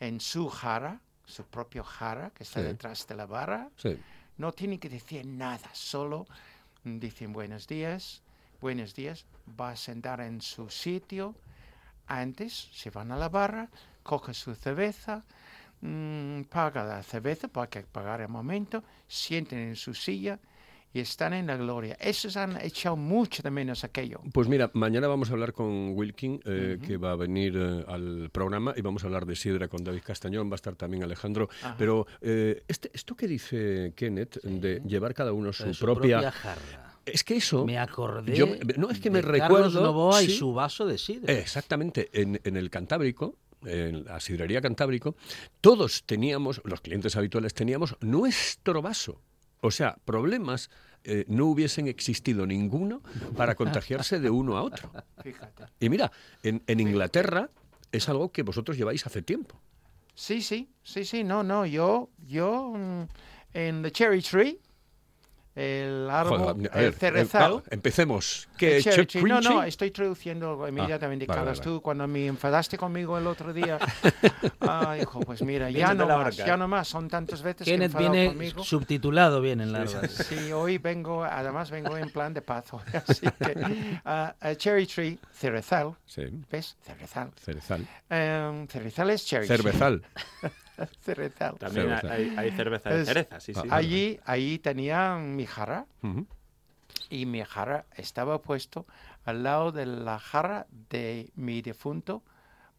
en 0.00 0.20
su 0.20 0.48
jarra, 0.48 1.00
su 1.26 1.44
propio 1.44 1.84
jarra 1.84 2.30
que 2.30 2.42
está 2.42 2.60
Sí. 2.60 2.66
detrás 2.66 3.06
de 3.06 3.14
la 3.14 3.26
barra, 3.26 3.70
Sí. 3.76 3.96
no 4.36 4.52
tienen 4.52 4.78
que 4.78 4.88
decir 4.88 5.24
nada, 5.26 5.70
solo 5.72 6.26
dicen 6.82 7.32
buenos 7.32 7.66
días, 7.66 8.22
buenos 8.60 8.94
días, 8.94 9.26
va 9.58 9.70
a 9.70 9.76
sentar 9.76 10.20
en 10.20 10.40
su 10.40 10.68
sitio, 10.68 11.34
antes 12.06 12.52
se 12.72 12.90
van 12.90 13.12
a 13.12 13.16
la 13.16 13.28
barra, 13.28 13.70
coge 14.02 14.34
su 14.34 14.54
cerveza, 14.54 15.24
mm, 15.84 16.42
paga 16.44 16.84
la 16.84 17.02
cerveza, 17.02 17.48
porque 17.48 17.78
hay 17.78 17.84
que 17.84 17.90
pagar 17.90 18.20
el 18.20 18.28
momento, 18.28 18.82
sienten 19.06 19.58
en 19.58 19.76
su 19.76 19.92
silla 19.94 20.38
y 20.92 21.00
están 21.00 21.32
en 21.32 21.46
la 21.48 21.56
gloria. 21.56 21.96
Esos 22.00 22.36
han 22.36 22.60
echado 22.60 22.94
mucho 22.96 23.42
de 23.42 23.50
menos 23.50 23.82
aquello. 23.82 24.20
Pues 24.32 24.46
mira, 24.48 24.70
mañana 24.74 25.08
vamos 25.08 25.28
a 25.28 25.32
hablar 25.32 25.52
con 25.52 25.90
Wilkin, 25.96 26.40
eh, 26.44 26.78
que 26.86 26.96
va 26.96 27.10
a 27.12 27.16
venir 27.16 27.54
eh, 27.56 27.84
al 27.88 28.30
programa, 28.30 28.72
y 28.76 28.80
vamos 28.80 29.02
a 29.02 29.08
hablar 29.08 29.26
de 29.26 29.34
Sidra 29.34 29.66
con 29.66 29.82
David 29.82 30.02
Castañón, 30.04 30.48
va 30.48 30.54
a 30.54 30.60
estar 30.62 30.76
también 30.76 31.02
Alejandro. 31.02 31.48
Ajá. 31.62 31.74
Pero 31.76 32.06
eh, 32.20 32.62
este, 32.68 32.90
esto 32.94 33.16
que 33.16 33.26
dice 33.26 33.92
Kenneth, 33.96 34.40
de 34.44 34.80
llevar 34.86 35.14
cada 35.14 35.32
uno 35.32 35.52
su, 35.52 35.74
su 35.74 35.84
propia... 35.84 36.18
propia 36.20 36.30
jarra. 36.32 36.90
Es 37.04 37.22
que 37.22 37.36
eso... 37.36 37.66
Me 37.66 37.76
acordé 37.78 38.34
Yo- 38.34 38.46
no, 38.78 38.88
es 38.88 38.98
que 38.98 39.10
me 39.10 39.20
de 39.20 39.28
Carlos 39.38 39.74
recuerdo, 39.74 39.82
Novoa 39.82 40.22
y 40.22 40.26
sí. 40.26 40.38
su 40.38 40.54
vaso 40.54 40.86
de 40.86 40.96
sidra. 40.96 41.34
Exactamente, 41.34 42.08
en, 42.14 42.40
en 42.44 42.56
el 42.56 42.70
Cantábrico, 42.70 43.36
en 43.64 44.04
la 44.04 44.20
sidrería 44.20 44.60
Cantábrico, 44.60 45.16
todos 45.60 46.04
teníamos, 46.04 46.60
los 46.64 46.80
clientes 46.80 47.16
habituales 47.16 47.54
teníamos 47.54 47.96
nuestro 48.00 48.82
vaso. 48.82 49.20
O 49.60 49.70
sea, 49.70 49.96
problemas 50.04 50.70
eh, 51.04 51.24
no 51.28 51.46
hubiesen 51.46 51.86
existido 51.88 52.46
ninguno 52.46 53.02
para 53.36 53.54
contagiarse 53.54 54.20
de 54.20 54.30
uno 54.30 54.56
a 54.56 54.62
otro. 54.62 54.90
Fíjate. 55.22 55.64
Y 55.80 55.88
mira, 55.88 56.12
en, 56.42 56.62
en 56.66 56.80
Inglaterra 56.80 57.50
es 57.92 58.08
algo 58.08 58.32
que 58.32 58.42
vosotros 58.42 58.76
lleváis 58.76 59.06
hace 59.06 59.22
tiempo. 59.22 59.60
Sí, 60.14 60.42
sí, 60.42 60.70
sí, 60.82 61.04
sí, 61.04 61.24
no, 61.24 61.42
no, 61.42 61.66
yo, 61.66 62.10
yo 62.26 62.72
mm, 62.74 63.02
en 63.52 63.82
The 63.82 63.90
Cherry 63.90 64.22
Tree, 64.22 64.60
el 65.54 66.10
árbol, 66.10 66.38
Joder, 66.40 66.70
el 66.74 66.80
ver, 66.82 66.92
cerezal, 66.94 67.42
eh, 67.52 67.54
vale, 67.54 67.62
empecemos. 67.70 68.48
¿Qué 68.56 68.78
el 68.78 68.82
cherry 68.82 69.06
Cherry 69.06 69.06
tree. 69.06 69.22
No, 69.22 69.40
no, 69.40 69.62
estoy 69.62 69.90
traduciendo 69.92 70.66
inmediatamente, 70.66 71.26
vale, 71.26 71.38
Carlos, 71.38 71.58
vale. 71.58 71.70
tú 71.70 71.80
cuando 71.80 72.08
me 72.08 72.26
enfadaste 72.26 72.76
conmigo 72.76 73.16
el 73.18 73.26
otro 73.26 73.52
día, 73.52 73.78
ah, 74.62 74.96
hijo, 75.00 75.20
pues 75.20 75.42
mira, 75.42 75.70
ya 75.70 75.94
no 75.94 76.06
la 76.06 76.18
más, 76.18 76.36
ya 76.36 76.56
no 76.56 76.66
más, 76.66 76.88
son 76.88 77.08
tantas 77.08 77.42
veces 77.42 77.64
que 77.64 77.70
he 77.70 77.74
Kenneth 77.74 77.90
enfadado 77.92 78.10
viene 78.12 78.28
conmigo. 78.28 78.64
subtitulado 78.64 79.40
bien 79.40 79.60
en 79.60 79.72
las 79.72 79.90
Sí, 79.90 80.52
hoy 80.52 80.78
vengo, 80.78 81.22
además 81.24 81.70
vengo 81.70 81.96
en 81.96 82.10
plan 82.10 82.34
de 82.34 82.42
paz, 82.42 82.72
hoy, 82.72 82.82
así 83.08 83.26
que, 83.38 84.00
ah, 84.04 84.34
a 84.40 84.54
cherry 84.56 84.86
tree, 84.86 85.18
cerezal, 85.32 85.94
Sí, 86.04 86.22
¿ves? 86.50 86.76
Cerezal. 86.82 87.30
cerezal. 87.40 87.86
Em, 88.10 88.66
cerezal 88.66 89.10
es 89.10 89.24
cherry 89.24 89.46
tree. 89.46 90.00
Cerezal. 91.02 91.56
También 91.58 91.88
Cerveza. 91.88 92.14
hay, 92.14 92.32
hay 92.36 92.50
cerveza 92.52 92.90
de 92.90 93.04
cereza, 93.04 93.40
sí, 93.40 93.54
sí. 93.54 93.60
Ah, 93.70 93.76
Allí, 93.76 94.20
allí 94.24 94.58
tenía 94.58 95.16
mi 95.16 95.46
jarra 95.46 95.86
y 97.10 97.26
mi 97.26 97.42
jarra 97.44 97.86
estaba 97.96 98.40
puesto 98.42 98.86
al 99.24 99.42
lado 99.42 99.72
de 99.72 99.86
la 99.86 100.18
jarra 100.18 100.66
de 100.90 101.30
mi 101.36 101.62
difunto 101.62 102.22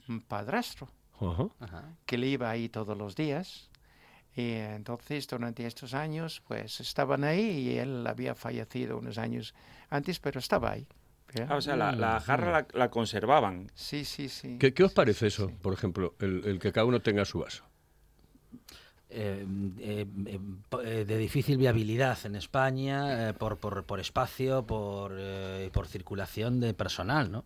mm, 0.07 0.19
padrastro, 0.19 0.89
que 2.05 2.17
le 2.17 2.27
iba 2.27 2.49
ahí 2.49 2.69
todos 2.69 2.97
los 2.97 3.15
días. 3.15 3.69
Y 4.35 4.51
entonces, 4.51 5.27
durante 5.27 5.65
estos 5.65 5.93
años, 5.93 6.41
pues 6.45 6.81
estaban 6.81 7.23
ahí 7.23 7.69
y 7.69 7.77
él 7.77 8.05
había 8.05 8.35
fallecido 8.35 8.97
unos 8.97 9.17
años 9.17 9.55
antes, 9.89 10.19
pero 10.19 10.39
estaba 10.39 10.71
ahí. 10.71 10.85
Ah, 11.47 11.55
o 11.55 11.61
sea, 11.61 11.75
la, 11.75 11.93
la 11.93 12.19
jarra 12.19 12.51
la, 12.51 12.67
la 12.73 12.89
conservaban. 12.91 13.71
Sí, 13.75 14.03
sí, 14.05 14.27
sí. 14.29 14.57
¿Qué, 14.59 14.73
qué 14.73 14.83
os 14.83 14.91
Sí, 14.91 14.95
parece 14.95 15.19
sí, 15.19 15.25
eso, 15.27 15.47
sí. 15.47 15.55
por 15.61 15.73
ejemplo, 15.73 16.15
el, 16.19 16.43
el 16.45 16.59
que 16.59 16.71
cada 16.73 16.85
uno 16.85 17.01
tenga 17.01 17.23
su 17.25 17.39
vaso? 17.39 17.63
Eh, 19.09 19.45
eh, 19.79 20.05
eh, 20.25 20.39
po- 20.69 20.81
eh, 20.81 21.05
de 21.05 21.17
difícil 21.17 21.57
viabilidad 21.57 22.17
en 22.25 22.35
España 22.35 23.29
eh, 23.29 23.33
por, 23.33 23.57
por, 23.57 23.83
por 23.83 23.99
espacio, 23.99 24.63
por, 24.65 25.13
eh, 25.17 25.69
por 25.71 25.87
circulación 25.87 26.59
de 26.59 26.73
personal, 26.73 27.31
¿no? 27.31 27.45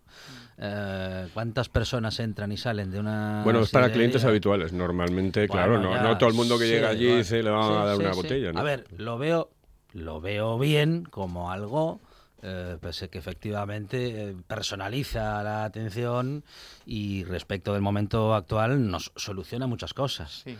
Eh, 0.58 1.28
¿Cuántas 1.34 1.68
personas 1.68 2.18
entran 2.18 2.50
y 2.52 2.56
salen 2.56 2.90
de 2.90 2.98
una 3.00 3.42
Bueno, 3.44 3.60
es 3.60 3.70
para 3.70 3.92
clientes 3.92 4.24
habituales. 4.24 4.72
Normalmente, 4.72 5.48
claro, 5.48 5.78
no, 5.78 5.92
ya, 5.94 6.02
no 6.02 6.18
todo 6.18 6.28
el 6.30 6.34
mundo 6.34 6.58
que 6.58 6.64
sí, 6.64 6.70
llega 6.72 6.90
allí 6.90 7.04
igual. 7.04 7.18
dice 7.18 7.36
le 7.42 7.42
Sí, 7.42 7.48
a 7.50 7.84
dar 7.84 7.96
sí, 7.96 8.02
una 8.02 8.10
sí. 8.12 8.16
botella, 8.16 8.52
¿no? 8.52 8.60
A 8.60 8.62
ver, 8.62 8.86
lo 8.96 9.18
veo, 9.18 9.50
lo 9.92 10.20
veo 10.20 10.58
bien 10.58 11.04
como 11.04 11.50
algo 11.50 12.00
eh, 12.42 12.78
pues, 12.80 13.06
que 13.10 13.18
efectivamente 13.18 14.30
eh, 14.30 14.36
personaliza 14.46 15.42
la 15.42 15.64
atención 15.64 16.42
y 16.86 17.24
respecto 17.24 17.74
del 17.74 17.82
momento 17.82 18.34
actual 18.34 18.90
nos 18.90 19.12
soluciona 19.16 19.66
muchas 19.66 19.92
cosas. 19.94 20.42
Sí. 20.44 20.56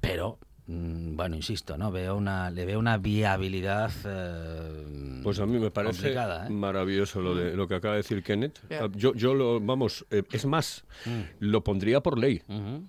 Pero, 0.00 0.38
mm, 0.66 1.16
bueno, 1.16 1.36
insisto, 1.36 1.76
no 1.76 1.90
veo 1.90 2.16
una, 2.16 2.50
le 2.50 2.64
veo 2.64 2.78
una 2.78 2.98
viabilidad 2.98 3.90
eh, 4.04 5.20
Pues 5.22 5.40
a 5.40 5.46
mí 5.46 5.58
me 5.58 5.70
parece 5.70 6.12
¿eh? 6.12 6.50
maravilloso 6.50 7.20
lo 7.20 7.34
de 7.34 7.54
lo 7.56 7.66
que 7.68 7.74
acaba 7.74 7.94
de 7.94 7.98
decir 8.02 8.22
Kenneth. 8.22 8.58
Ah, 8.70 8.88
Yo, 8.94 9.14
yo 9.14 9.34
lo, 9.34 9.60
vamos, 9.60 10.06
eh, 10.10 10.22
es 10.30 10.46
más, 10.46 10.84
Mm. 11.06 11.20
lo 11.40 11.62
pondría 11.64 12.00
por 12.00 12.18
ley. 12.18 12.42
Ujú. 12.48 12.84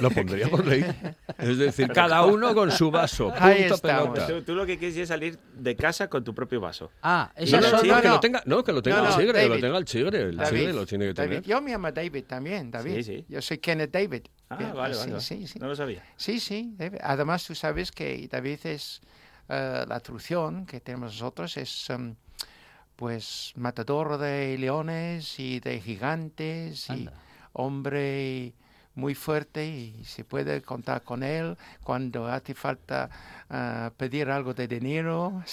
Lo 0.00 0.10
pondría 0.10 0.48
por 0.48 0.66
ley. 0.66 0.84
Es 1.38 1.58
decir, 1.58 1.88
cada 1.92 2.24
uno 2.24 2.54
con 2.54 2.70
su 2.70 2.90
vaso. 2.90 3.32
Ahí 3.38 3.60
punto 3.60 3.74
estamos. 3.76 4.10
pelota. 4.14 4.26
Tú, 4.26 4.42
tú 4.42 4.54
lo 4.54 4.64
que 4.66 4.78
quieres 4.78 4.96
es 4.96 5.08
salir 5.08 5.38
de 5.54 5.76
casa 5.76 6.08
con 6.08 6.22
tu 6.24 6.34
propio 6.34 6.60
vaso. 6.60 6.90
Ah, 7.02 7.30
No, 7.36 7.42
esas 7.44 7.60
no, 7.62 7.78
son- 7.78 7.88
no, 7.88 7.94
no, 7.96 8.00
que 8.02 8.08
no. 8.08 8.14
lo 8.14 8.20
tenga, 8.20 8.42
no, 8.46 8.64
que 8.64 8.72
lo 8.72 8.82
tenga 8.82 9.02
No, 9.02 9.08
el 9.08 9.14
chigre, 9.14 9.40
que 9.42 9.48
lo 9.48 9.60
tenga 9.60 9.78
el 9.78 9.84
chigre, 9.84 10.20
el 10.22 10.36
David, 10.36 10.58
chigre 10.58 10.72
lo 10.72 10.86
tiene 10.86 11.04
que 11.06 11.12
David, 11.14 11.30
tener. 11.36 11.42
yo 11.44 11.60
me 11.62 11.70
llamo 11.72 11.92
David 11.92 12.24
también, 12.24 12.70
David. 12.70 12.94
Sí, 12.96 13.02
sí. 13.02 13.24
Yo 13.28 13.40
soy 13.42 13.58
Kenneth 13.58 13.90
David. 13.90 14.22
Ah, 14.48 14.56
Bien, 14.56 14.74
vale, 14.74 14.94
sí, 14.94 15.10
vale. 15.10 15.20
sí, 15.20 15.46
sí. 15.46 15.58
No 15.58 15.68
lo 15.68 15.76
sabía. 15.76 16.02
Sí, 16.16 16.40
sí. 16.40 16.72
David. 16.76 16.98
Además, 17.02 17.44
tú 17.46 17.54
sabes 17.54 17.92
que 17.92 18.28
David 18.30 18.58
es 18.64 19.00
eh, 19.48 19.84
la 19.88 20.00
traducción 20.00 20.66
que 20.66 20.80
tenemos 20.80 21.12
nosotros 21.14 21.56
es 21.56 21.88
em, 21.90 22.14
pues 22.96 23.52
matador 23.56 24.18
de 24.18 24.56
leones 24.58 25.38
y 25.38 25.60
de 25.60 25.80
gigantes 25.80 26.88
y 26.90 26.92
Anda. 26.92 27.12
hombre 27.52 28.54
muy 28.94 29.14
fuerte 29.14 29.66
y 29.66 30.04
se 30.04 30.24
puede 30.24 30.62
contar 30.62 31.02
con 31.02 31.22
él 31.22 31.56
cuando 31.82 32.26
hace 32.26 32.54
falta 32.54 33.08
ah, 33.48 33.90
pedir 33.96 34.30
algo 34.30 34.54
de 34.54 34.68
dinero. 34.68 35.42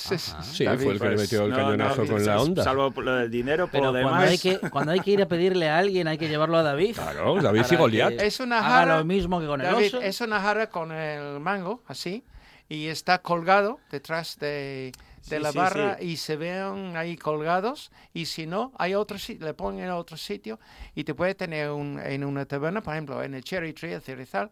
Sí, 0.48 0.66
fue 0.66 0.94
el 0.94 1.00
que 1.00 1.10
le 1.10 1.18
metió 1.18 1.46
el 1.46 1.54
cañonazo 1.54 2.06
con 2.06 2.26
la 2.26 2.42
onda. 2.42 2.64
Salvo 2.64 2.90
lo 3.02 3.16
del 3.16 3.30
dinero, 3.30 3.70
pero 3.72 3.92
cuando 3.92 4.16
hay, 4.16 4.38
que, 4.38 4.60
cuando 4.70 4.92
hay 4.92 5.00
que 5.02 5.12
ir 5.12 5.22
a 5.22 5.28
pedirle 5.28 5.70
a 5.70 5.78
alguien, 5.78 6.08
hay 6.08 6.18
que 6.18 6.28
llevarlo 6.28 6.58
a 6.58 6.64
David. 6.64 6.96
Claro, 6.96 7.42
David 7.42 7.66
y 7.70 7.76
Goliat. 7.76 8.14
Es 8.14 8.40
una 8.40 8.64
jarra, 8.64 8.98
lo 8.98 9.06
mismo 9.06 9.40
que 9.40 9.48
con 9.48 9.62
el 9.62 9.74
oso. 9.74 10.02
Es 10.02 10.22
una 10.22 10.40
jarra 10.40 10.70
con 10.70 10.92
el 10.92 11.40
mango, 11.40 11.84
así, 11.88 12.24
y 12.70 12.88
está 12.88 13.20
colgado 13.20 13.80
detrás 13.92 14.38
de 14.40 14.92
de 15.30 15.40
la 15.40 15.52
barra 15.52 15.98
y 16.02 16.18
se 16.18 16.36
ven 16.36 16.96
ahí 16.96 17.18
colgados 17.18 17.92
y 18.14 18.26
si 18.26 18.46
no, 18.46 18.72
hay 18.78 18.96
otro 18.96 19.18
le 19.40 19.54
ponen 19.54 19.86
en 19.86 19.92
otro 19.92 20.18
sitio 20.18 20.60
y 20.96 21.04
te 21.04 21.14
puede 21.14 21.36
tener 21.36 21.72
un, 21.72 22.00
en 22.00 22.24
una 22.24 22.46
taberna, 22.46 22.82
por 22.82 22.94
ejemplo, 22.94 23.22
en 23.24 23.34
el 23.34 23.44
Cherry 23.44 23.74
Tree, 23.74 23.94
el 23.94 24.02
Cerizal, 24.02 24.50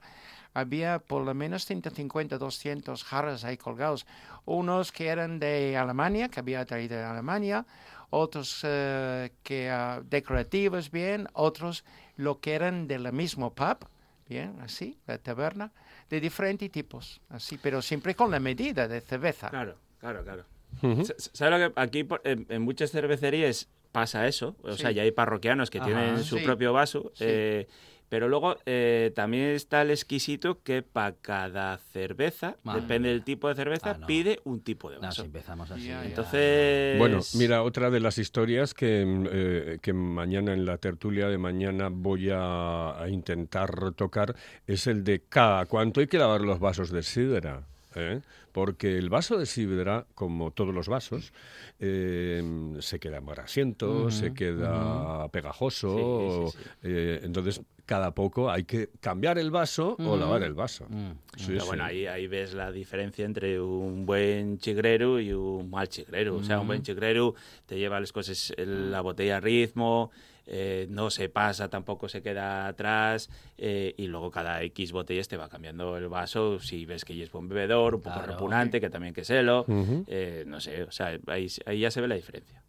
había 0.54 1.00
por 1.00 1.24
lo 1.24 1.34
menos 1.34 1.66
150, 1.66 2.38
200 2.38 3.04
jarras 3.04 3.44
ahí 3.44 3.58
colgados. 3.58 4.08
Unos 4.46 4.92
que 4.92 5.08
eran 5.08 5.38
de 5.38 5.76
Alemania, 5.76 6.30
que 6.30 6.40
había 6.40 6.66
traído 6.66 6.98
de 6.98 7.04
Alemania, 7.04 7.66
otros 8.10 8.62
eh, 8.64 9.34
que 9.44 9.70
uh, 9.70 10.02
decorativos 10.04 10.92
bien, 10.92 11.28
otros 11.34 11.84
lo 12.16 12.40
que 12.40 12.54
eran 12.54 12.88
del 12.88 13.12
mismo 13.12 13.54
pub, 13.54 13.86
bien, 14.30 14.58
así, 14.62 14.98
la 15.06 15.18
taberna, 15.18 15.72
de 16.10 16.22
diferentes 16.22 16.72
tipos, 16.72 17.22
así, 17.30 17.58
pero 17.58 17.82
siempre 17.82 18.16
con 18.16 18.32
la 18.32 18.40
medida 18.40 18.88
de 18.88 19.02
cerveza. 19.02 19.50
Claro, 19.50 19.76
claro, 20.00 20.24
claro. 20.24 20.46
¿Sabes 20.82 21.60
lo 21.60 21.74
que 21.74 21.80
aquí 21.80 22.08
en, 22.24 22.62
muchas 22.62 22.92
cervecerías 22.92 23.70
pasa 23.92 24.28
eso? 24.28 24.56
O 24.64 24.74
sea, 24.74 24.92
ya 24.92 25.04
hay 25.04 25.12
parroquianos 25.12 25.70
que 25.70 25.80
tienen 25.80 26.24
su 26.24 26.42
propio 26.44 26.74
vaso. 26.74 27.12
Eh, 27.20 27.68
pero 28.10 28.30
luego 28.30 28.56
eh, 28.66 29.12
también 29.16 29.46
está 29.46 29.82
el 29.82 29.90
exquisito 29.90 30.62
que 30.62 30.84
para 30.84 31.16
cada 31.16 31.78
cerveza, 31.78 32.56
depende 32.64 33.10
del 33.10 33.24
tipo 33.24 33.50
de 33.50 33.56
cerveza, 33.56 33.98
ah, 34.00 34.06
pide 34.06 34.40
un 34.44 34.62
tipo 34.62 34.92
de 34.92 35.00
vaso. 35.00 35.24
empezamos 35.24 35.72
así. 35.72 35.90
Entonces. 35.90 37.00
Bueno, 37.00 37.20
mira, 37.34 37.64
otra 37.64 37.90
de 37.90 38.00
las 38.00 38.18
historias 38.18 38.74
que, 38.74 39.04
eh, 39.32 39.80
que 39.82 39.94
mañana 39.94 40.54
en 40.54 40.66
la 40.66 40.78
tertulia 40.78 41.28
de 41.28 41.38
mañana 41.38 41.90
voy 41.92 42.30
a, 42.30 43.02
a 43.02 43.10
intentar 43.10 43.92
tocar 43.94 44.36
es 44.68 44.86
el 44.86 45.04
de 45.04 45.24
cada 45.28 45.66
cuánto 45.66 46.00
hay 46.00 46.08
que 46.08 46.20
lavar 46.20 46.42
los 46.42 46.60
vasos 46.60 46.92
de 46.92 47.02
sidra. 47.02 47.68
¿Eh? 47.96 48.22
porque 48.52 48.98
el 48.98 49.10
vaso 49.10 49.38
de 49.38 49.46
sidra, 49.46 50.06
como 50.16 50.52
todos 50.52 50.74
los 50.74 50.88
vasos, 50.88 51.34
em, 51.80 52.80
se 52.82 53.00
queda 53.00 53.22
asiento, 53.38 54.12
se 54.12 54.34
queda 54.34 55.28
pegajoso, 55.30 56.54
eh, 56.84 57.20
entonces 57.24 57.62
cada 57.86 58.16
poco 58.16 58.50
hay 58.50 58.64
que 58.64 58.90
cambiar 59.00 59.38
el 59.38 59.52
vaso 59.52 59.96
o 60.00 60.18
lavar 60.18 60.44
el 60.44 60.54
vaso. 60.54 60.88
Mm. 60.90 61.66
bueno, 61.68 61.84
ahí, 61.84 62.08
ahí 62.08 62.28
ves 62.28 62.54
la 62.54 62.72
diferencia 62.72 63.26
entre 63.26 63.62
un 63.62 64.06
buen 64.06 64.58
chigrero 64.58 65.20
y 65.20 65.34
un 65.34 65.70
mal 65.70 65.88
chigrero. 65.88 66.36
O 66.36 66.44
sea, 66.44 66.60
un 66.60 66.68
buen 66.68 66.82
chigrero 66.82 67.36
te 67.66 67.78
lleva 67.78 68.00
las 68.00 68.12
cosas, 68.12 68.54
la 68.58 69.02
botella 69.02 69.38
a 69.38 69.40
ritmo, 69.40 70.12
eh, 70.48 70.86
no 70.90 71.10
se 71.10 71.30
pasa, 71.30 71.70
tampoco 71.70 72.08
se 72.08 72.22
queda 72.22 72.68
atrás 72.68 73.30
eh, 73.58 73.94
y 73.98 74.08
luego 74.08 74.30
cada 74.30 74.62
X 74.64 74.92
botellas 74.92 75.28
te 75.28 75.38
va 75.38 75.50
cambiando 75.50 75.98
el 75.98 76.08
vaso 76.08 76.60
si 76.60 76.86
ves 76.86 77.04
que 77.04 77.22
es 77.22 77.32
buen 77.32 77.48
bebedor, 77.48 77.96
un 77.96 78.02
poco 78.02 78.22
repugnante, 78.22 78.80
que 78.80 78.90
también 78.90 79.14
que 79.14 79.24
selo, 79.24 79.66
eh, 80.08 80.44
no 80.46 80.60
sé, 80.60 80.84
o 80.84 80.92
sea, 80.92 81.18
ahí, 81.28 81.48
ya 81.80 81.90
se 81.90 82.02
ve 82.02 82.08
la 82.08 82.16
diferencia. 82.16 82.62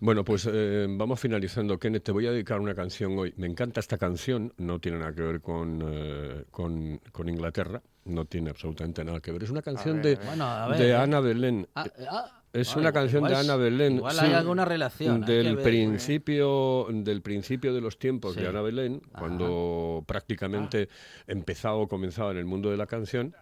Bueno, 0.00 0.24
pues 0.24 0.46
vamos 0.46 1.18
finalizando. 1.18 1.78
Kenneth, 1.78 2.04
te 2.04 2.12
voy 2.12 2.26
a 2.26 2.30
dedicar 2.30 2.60
una 2.60 2.74
canción 2.74 3.18
hoy. 3.18 3.32
Me 3.36 3.46
encanta 3.46 3.80
esta 3.80 3.96
canción, 3.96 4.52
no 4.58 4.78
tiene 4.78 4.98
nada 4.98 5.14
que 5.14 5.22
ver 5.22 5.40
con, 5.40 6.46
con, 6.50 7.28
Inglaterra, 7.28 7.82
no 8.04 8.26
tiene 8.26 8.50
absolutamente 8.50 9.04
nada 9.04 9.20
que 9.20 9.32
ver. 9.32 9.44
Es 9.44 9.50
una 9.50 9.62
canción 9.62 10.02
de, 10.02 10.16
de 10.16 10.94
Ana 10.94 11.20
Belén. 11.20 11.66
Ah, 11.74 11.86
ah, 12.10 12.39
es 12.52 12.74
una 12.76 12.92
canción 12.92 13.24
de 13.24 13.34
Ana 13.34 13.56
Belén. 13.56 13.96
Igual 13.96 14.18
hay 14.18 14.32
alguna 14.32 14.64
relación. 14.64 15.20
Del 15.22 15.58
principio, 15.58 16.86
del 16.90 17.22
principio 17.22 17.72
de 17.72 17.80
los 17.80 17.98
tiempos 17.98 18.36
de 18.36 18.48
Ana 18.48 18.60
Belén, 18.60 19.00
cuando 19.18 20.04
prácticamente 20.06 20.88
empezaba 21.26 21.76
o 21.76 21.88
comenzaba 21.88 22.32
en 22.32 22.38
el 22.38 22.46
mundo 22.46 22.70
de 22.70 22.76
la 22.76 22.86
canción. 22.86 23.34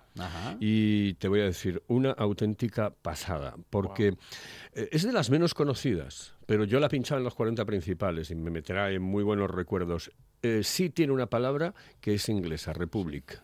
Y 0.59 1.15
te 1.15 1.29
voy 1.29 1.41
a 1.41 1.45
decir, 1.45 1.83
una 1.87 2.11
auténtica 2.11 2.91
pasada, 2.91 3.55
porque 3.71 4.15
eh, 4.75 4.89
es 4.91 5.05
de 5.05 5.13
las 5.13 5.31
menos 5.31 5.55
conocidas, 5.55 6.35
pero 6.47 6.65
yo 6.65 6.81
la 6.81 6.89
pinchaba 6.89 7.19
en 7.19 7.25
los 7.25 7.37
40 7.37 7.65
principales 7.65 8.31
y 8.33 8.35
me 8.35 8.51
meterá 8.51 8.91
en 8.91 9.01
muy 9.01 9.23
buenos 9.23 9.49
recuerdos. 9.49 10.11
Eh, 10.43 10.63
sí 10.65 10.91
tiene 10.91 11.13
una 11.13 11.27
palabra 11.27 11.73
que 12.01 12.15
es 12.15 12.29
inglesa, 12.29 12.73
Republic. 12.73 13.41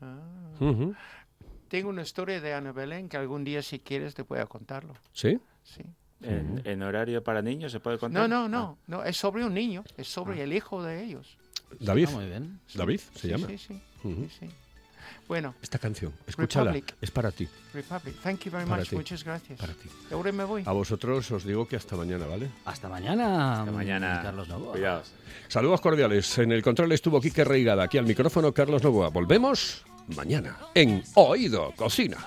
Ah. 0.00 0.92
Tengo 1.76 1.90
una 1.90 2.00
historia 2.00 2.40
de 2.40 2.54
Ana 2.54 2.72
Belén 2.72 3.06
que 3.06 3.18
algún 3.18 3.44
día, 3.44 3.60
si 3.60 3.80
quieres, 3.80 4.14
te 4.14 4.24
pueda 4.24 4.46
contarlo. 4.46 4.94
¿Sí? 5.12 5.38
Sí. 5.62 5.82
¿En, 6.22 6.82
horario 6.82 7.22
para 7.22 7.42
niños 7.42 7.70
se 7.70 7.80
puede 7.80 7.98
contar? 7.98 8.22
No, 8.22 8.26
no, 8.26 8.48
no. 8.48 8.78
Ah. 8.78 8.84
no 8.86 9.04
es 9.04 9.18
sobre 9.18 9.44
un 9.44 9.52
niño. 9.52 9.84
Es 9.98 10.08
sobre 10.08 10.40
ah. 10.40 10.44
el 10.44 10.54
hijo 10.54 10.82
de 10.82 11.04
ellos. 11.04 11.36
David. 11.78 12.08
muy 12.08 12.24
bien. 12.24 12.60
David 12.72 13.00
se 13.14 13.28
llama. 13.28 13.46
Sí, 13.48 13.58
sí. 13.58 13.78
sí, 14.40 14.48
Bueno. 15.28 15.54
Esta 15.60 15.78
canción, 15.78 16.14
escúchala. 16.26 16.74
es 16.98 17.10
para 17.10 17.30
ti. 17.30 17.46
Republic. 17.74 18.22
Thank 18.22 18.44
you 18.44 18.52
very 18.52 18.64
much. 18.64 18.90
Muchas 18.94 19.22
gracias. 19.22 19.60
Para 19.60 19.74
ti. 19.74 19.90
Ahora 20.10 20.32
me 20.32 20.44
voy. 20.44 20.62
A 20.64 20.72
vosotros 20.72 21.30
os 21.30 21.44
digo 21.44 21.68
que 21.68 21.76
hasta 21.76 21.94
mañana, 21.94 22.24
¿vale? 22.24 22.48
Hasta 22.64 22.88
mañana. 22.88 23.60
Hasta 23.60 23.72
mañana. 23.72 24.20
Carlos 24.22 24.48
Novoa. 24.48 24.72
Cuidados. 24.72 25.12
Saludos 25.48 25.82
cordiales. 25.82 26.38
En 26.38 26.52
el 26.52 26.62
control 26.62 26.90
estuvo 26.92 27.20
Quique 27.20 27.44
Reigada. 27.44 27.84
Aquí 27.84 27.98
al 27.98 28.06
micrófono 28.06 28.54
Carlos 28.54 28.82
Novoa. 28.82 29.10
Volvemos 29.10 29.84
mañana 30.14 30.56
en 30.74 31.02
Oído 31.14 31.72
Cocina. 31.76 32.18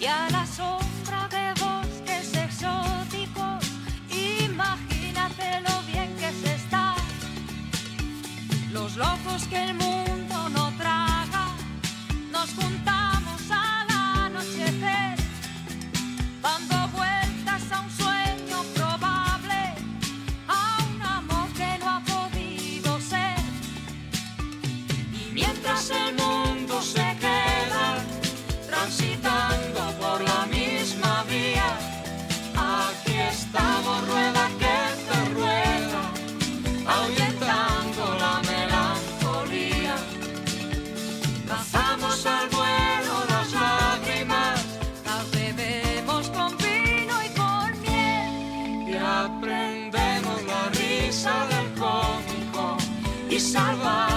Y 0.00 0.06
a 0.06 0.28
la 0.30 0.46
sombra 0.46 1.28
de 1.28 1.54
bosques 1.60 2.34
exóticos, 2.36 3.64
imagínate 4.10 5.60
lo 5.60 5.82
bien 5.86 6.14
que 6.16 6.30
se 6.32 6.54
está. 6.54 6.94
Los 8.72 8.96
locos 8.96 9.46
que 9.48 9.64
el 9.64 9.74
mundo 9.74 10.48
no 10.50 10.72
traga, 10.76 11.54
nos 12.30 12.50
juntamos 12.54 13.13
y 53.34 53.40
salvamos 53.40 54.13